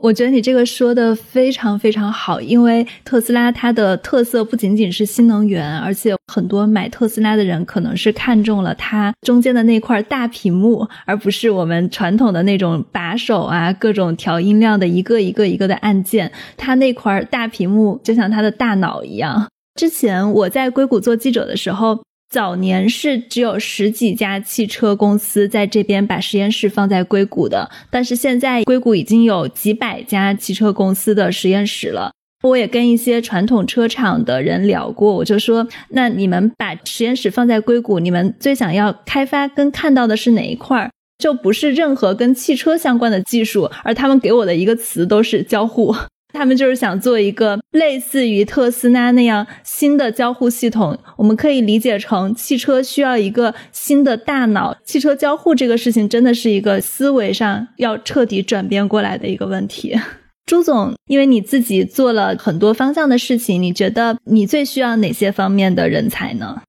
[0.02, 16.32] 我觉得你这个说的非常非常好，因为特斯拉它的特色不仅仅是新能源，而且很多买特斯拉的人可能是看中了它中间的那块大屏幕，而不是我们传统的那种把手啊，各种调音量的一个一个一个的按键。
[16.56, 19.50] 它那块大屏幕就像它的大脑一样。
[19.76, 22.00] 之前我在硅谷做记者的时候。
[22.30, 32.12] 早年是只有十几家汽车公司在这边把实验室放在硅谷的，但是现在硅谷已经有几百家汽车公司的实验室了。
[32.44, 40.92] 我也跟一些传统车厂的人聊过，我就说：那你们把实验室放在硅谷，你们最想要开发跟看到的是哪一块儿？
[41.18, 45.96] 就不是任何跟汽车相关的技术，而他们给我的一个词都是交互。
[46.32, 54.78] 他们就是想做一个类似于特斯拉那样新的交互系统，我们可以理解成汽车需要一个新的大脑。
[54.84, 59.96] 汽车交互这个事情真的是一个思维上要彻底转变过来的一个问题。
[60.46, 66.62] 朱总，因为你自己做了很多方向的事情，你觉得你最需要哪些方面的人才呢？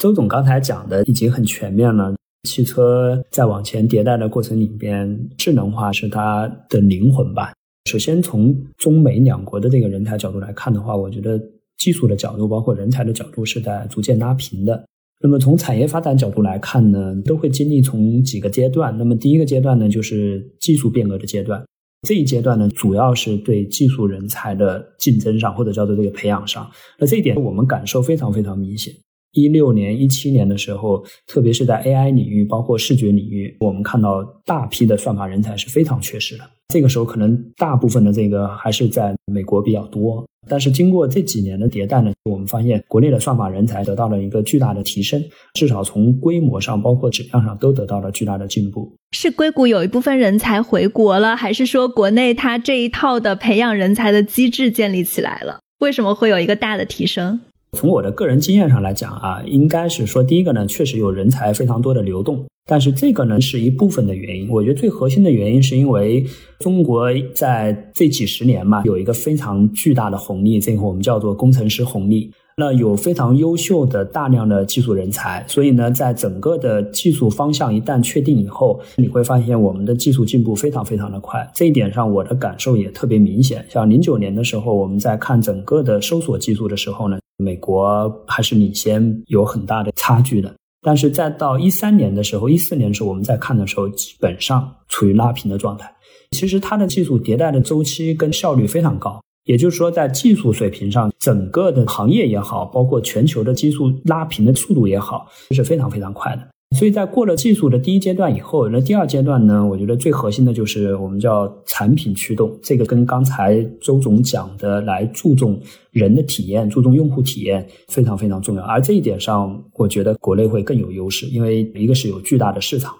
[0.00, 2.14] 周总刚才讲的已经很全面了。
[2.48, 7.52] 汽车在往前迭代的过程里边，智能化是它的灵魂吧。
[7.88, 11.40] 首先，从中美两国的这个人才角度来看的话，我觉得
[11.78, 14.84] 技术的角度，包括人才的角度，是在逐渐拉平的。
[15.22, 18.94] 那么从产业发展角度来看呢，都会经历从几个阶段。
[18.98, 21.64] 那么第一个阶段呢，就是技术变革的阶段。
[22.06, 26.70] 这一阶段呢，主要是对技术人才的竞争上，或者叫做这个培养上。
[27.00, 28.92] 那这一点我们感受非常非常明显。
[29.40, 36.44] 一六年、一七年的时候，特别是在 AI 领域，包括视觉领域，我们看到大批的算法人才是非常缺失的。
[36.68, 40.24] 这个时候，可能大部分的这个还是在美国比较多。
[40.50, 45.22] 但是经过这几年的迭代呢，我们发现国内的算法人才得到了一个巨大的提升，
[45.54, 48.94] 至少从规模上，包括质量上都得到了巨大的进步。
[49.12, 55.60] 是硅谷有一部分人才回国了，还是说国内它这一套的培养人才的机制建立起来了？
[55.80, 57.40] 为什么会有一个大的提升？
[57.72, 64.48] 从我的个人经验上来讲啊，应该是说，第一个呢，确实有人才非常多的流动，但是这个呢是一部分的原因。
[64.48, 66.24] 我觉得最核心的原因是因为
[66.58, 72.30] 中国在这几十年嘛，有一个非常巨大的红利，这个我们叫做工程师红利。
[72.60, 81.48] 那有非常优秀的大量的技术人才，所以呢，在整个的技术方向一旦确定以后，你会发现我们的技术进步非常非常的快。
[81.54, 83.64] 这一点上，我的感受也特别明显。
[83.70, 90.52] 像零九年的时候，我们在看整个的搜索技术的时候呢，美国还是领先，有很大的差距的。
[90.82, 95.88] 但是再到一三年的时候，一四年的时候，我们在看的时候，基本上处于拉平的状态。
[96.32, 99.20] 其实它的技术迭代的周期跟效率非常高。
[99.48, 106.42] 也就是说，在技术水平上，整个的行业也好，包括全球的技术拉平的速度也好，是非常非常快的。
[106.76, 112.54] 所以在过了技术的第一阶段以后，那第二阶段呢，我觉得最核心的就是我们叫产品驱动。
[112.62, 115.58] 这个跟刚才周总讲的来注重
[115.92, 118.62] 人的体验、注重用户体验非常非常重要。
[118.62, 122.94] 而这一点上，我觉得国内会更有优势，因为一个是有巨大的市场。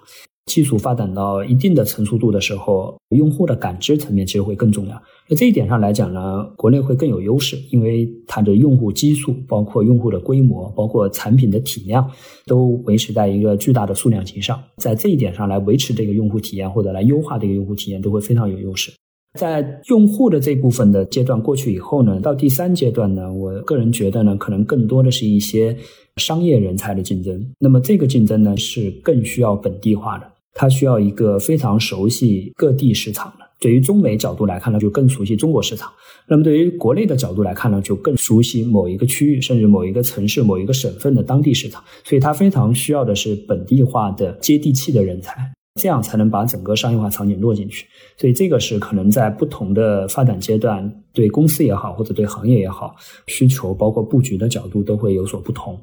[0.47, 4.99] 技术发展到一定的成熟度的时候，用户的感知层面其实会更重要。
[5.29, 12.09] 那这一点上来讲呢，国内会更有优势，因为它的用户基数、包括用户的规模、包括产品的体量，
[12.47, 14.59] 都维持在一个巨大的数量级上。
[14.77, 18.91] 在这一点上来维持这个用户体验，或者来优化这个用户体验，都会非常有优势。
[19.37, 25.77] 在用户的这部分的阶段过去以后呢，到第三阶段呢，我个人觉得呢，可能更多的是一些
[26.15, 27.39] 商业人才的竞争。
[27.59, 30.25] 那么这个竞争呢，是更需要本地化的。
[30.55, 33.45] 它需要一个非常熟悉各地市场的。
[33.59, 35.89] 对于中美角度来看呢，就更熟悉中国市场；
[36.27, 41.83] 那么对于国内的角度来看呢，就更熟悉某一个区域，甚至某一个城市、某一个省份的当地市场。
[42.03, 45.35] 所以它非常需要的是本地化的、接地气的人才，
[45.75, 47.85] 这样才能把整个商业化场景落进去。
[48.17, 52.95] 所以这个是可能在不同的发展阶段，对公司也好，或者对行业也好，
[53.27, 55.77] 需求包括布局的角度都会有所不同。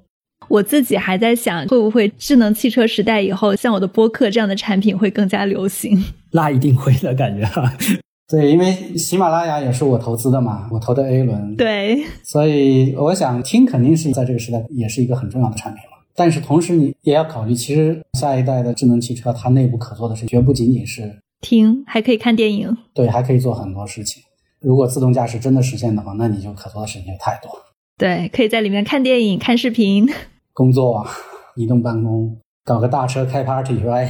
[0.49, 6.03] 我自己还在想，会不会智能汽车时代以后，像我的播客这样的产品会更加流行？
[6.33, 7.73] 那一定会的感觉哈。
[8.29, 11.55] 对，因为喜马拉雅也是我投资的嘛，我投的 A 轮。
[11.57, 15.91] 对，所以我想听肯定是在这个时代也是一个很重要的产品了。
[16.17, 22.77] 但是同时你也要考虑，其实下一代的智能汽车它内部可做的事绝不仅仅是听，还可以看电影。
[22.93, 24.21] 对，还可以做很多事情。
[24.61, 27.51] 如果自动驾驶真的实现的话，那你就可做的事情就太多。
[27.97, 30.09] 对，可以在里面看电影、看视频。
[30.57, 31.07] 工作、啊
[31.55, 34.09] 移动办公，搞个大车开 party，right？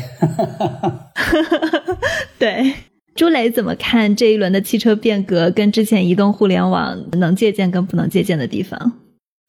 [2.39, 2.73] 对，
[3.15, 5.51] 朱磊怎么看这一轮的汽车变革？
[5.51, 8.93] 跟之前移动互联网能借鉴跟不能借鉴的地方？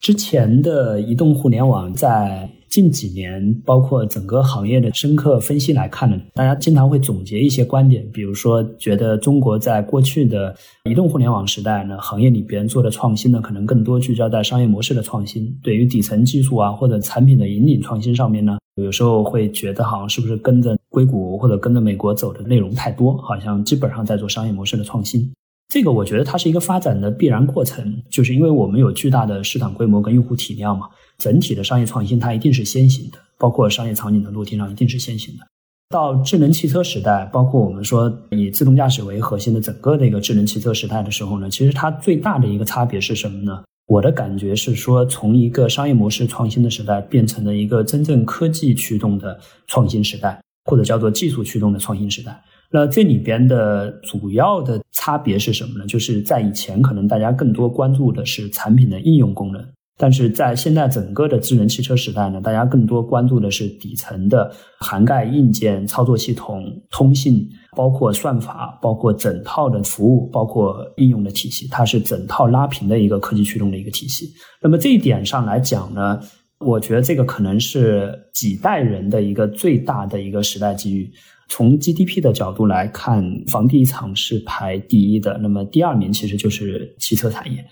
[0.00, 2.50] 之前的移动互联网在。
[2.68, 10.54] 近几年，包括整个行业的深刻分析来看呢，大家经常会总结一些观点，比如说，觉得中国在过去的
[10.84, 25.32] 移动互联网时代呢，行业里边做的创新呢，可能更多聚焦在商业模式的创新，对于底层技术啊或者产品的引领创新上面呢，有时候会觉得好像是不是跟着硅谷或者跟着美国走的内容太多，好像基本上在做商业模式的创新。
[25.68, 30.86] 这个我觉得它是一个发展的必然过程，就是因为我们有巨大的市场规模跟用户体量嘛。
[31.18, 35.46] 整体的商业创新，它一定是先行的，包括商业场景的落地上一定是先行的。
[35.90, 43.64] 到智能汽车时代，包括我们说以自动驾驶为核心的整个的一个智能汽车时代的时候呢，其实它最大的一个差别是什么呢？
[43.86, 52.38] 我的感觉是说，从一个商业模式创新的时代，变成了一个真正科技驱动的创新时代，或者叫做技术驱动的创新时代。
[52.70, 55.86] 那这里边的主要的差别是什么呢？
[55.86, 59.66] 就是在以前，可能大家更多关注的是产品的应用功能。
[60.00, 67.46] 但是在现在整个的智能汽车时代呢，大家更多关注的是底层的涵盖硬件、操作系统、通信，
[67.76, 74.32] 包括算法，包括整套的服务，包括应用的体系，它是整套拉平的一个科技驱动的一个体系。
[74.62, 76.20] 那么这一点上来讲呢，
[76.60, 81.10] 我觉得这个可能是几代人的一个最大的一个时代机遇。
[81.50, 87.64] 从 GDP 的角度来看，房地产是排第一的，那么第二名其实就是汽车产业。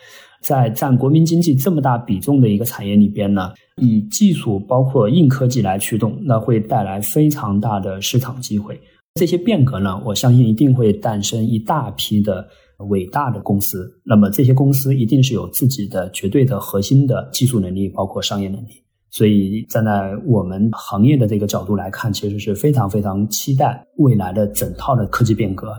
[0.43, 8.81] 在占国民经济这么大比重的一个产业里边呢，以技术包括硬科技来驱动，那会带来非常大的市场机会。
[9.15, 12.47] 这些变革呢，我相信一定会诞生一大批的
[12.91, 13.91] 伟大的公司。
[14.05, 18.83] 那么这些公司一定是有自己的绝对的核心的技术能力，包括商业能力。
[19.11, 25.75] 所以站在我们行业的这个角度来看，其实是非常非常期待未来的整套的科技变革。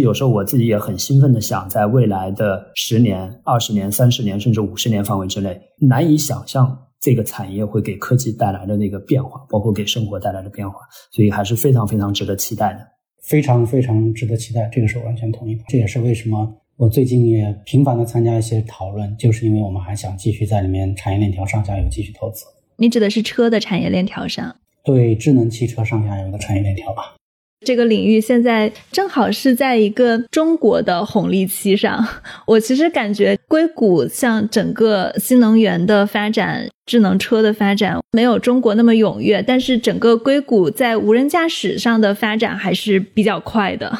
[0.00, 10.78] 有时候我自己也很兴奋的想，在未来的十年、二十年、三十年，甚至五十年范围之内，难以想象这个产业会给科技带来的那个变化，包括给生活带来的变化，
[11.12, 12.80] 所以还是非常非常值得期待的。
[13.22, 15.62] 非常非常值得期待，这个是我完全同意的。
[15.68, 22.44] 这也是为什么我最近也频繁的参加一些讨论，就是因为我们还想继续在里面产业链条上下游继续投资。
[22.76, 24.56] 你指的是车的产业链条上？
[24.84, 27.17] 对，智能汽车上下游的产业链条吧。
[27.64, 32.06] 这个领域现在正好是在一个中国的红利期上。
[32.46, 43.98] 我其实感觉硅谷像整个新能源的发展、智能车的发展没有中国那么踊跃，但是整个硅谷在无人驾驶上的发展还是比较快的。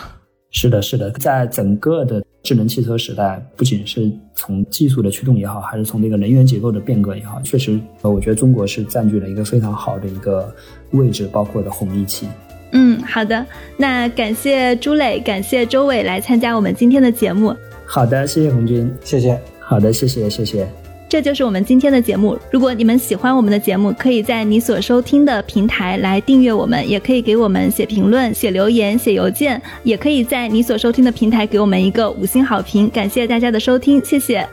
[0.50, 10.50] 是的，是的，在整个的智能汽车时代，不仅是从技术的驱动也好，还是从这个能源结构的变革也好，确实，呃我觉得中国是占据了一个非常好的一个
[10.92, 12.26] 位置，包括的红利期。
[12.72, 13.44] 嗯，好的，
[13.76, 17.54] 那感谢朱磊，感谢周伟来参加我们今天的节目。
[17.84, 19.38] 好的，谢谢红军，谢谢。
[19.58, 20.66] 好的，谢谢，谢谢。
[21.08, 22.38] 这就是我们今天的节目。
[22.50, 32.90] 如果你们喜欢我们的节目，可以在你所收听的平台来订阅我们，也可以给我们写评论、写留言、写邮件，也可以在你所收听的平台给我们一个五星好评。
[32.90, 34.46] 感谢大家的收听，谢谢。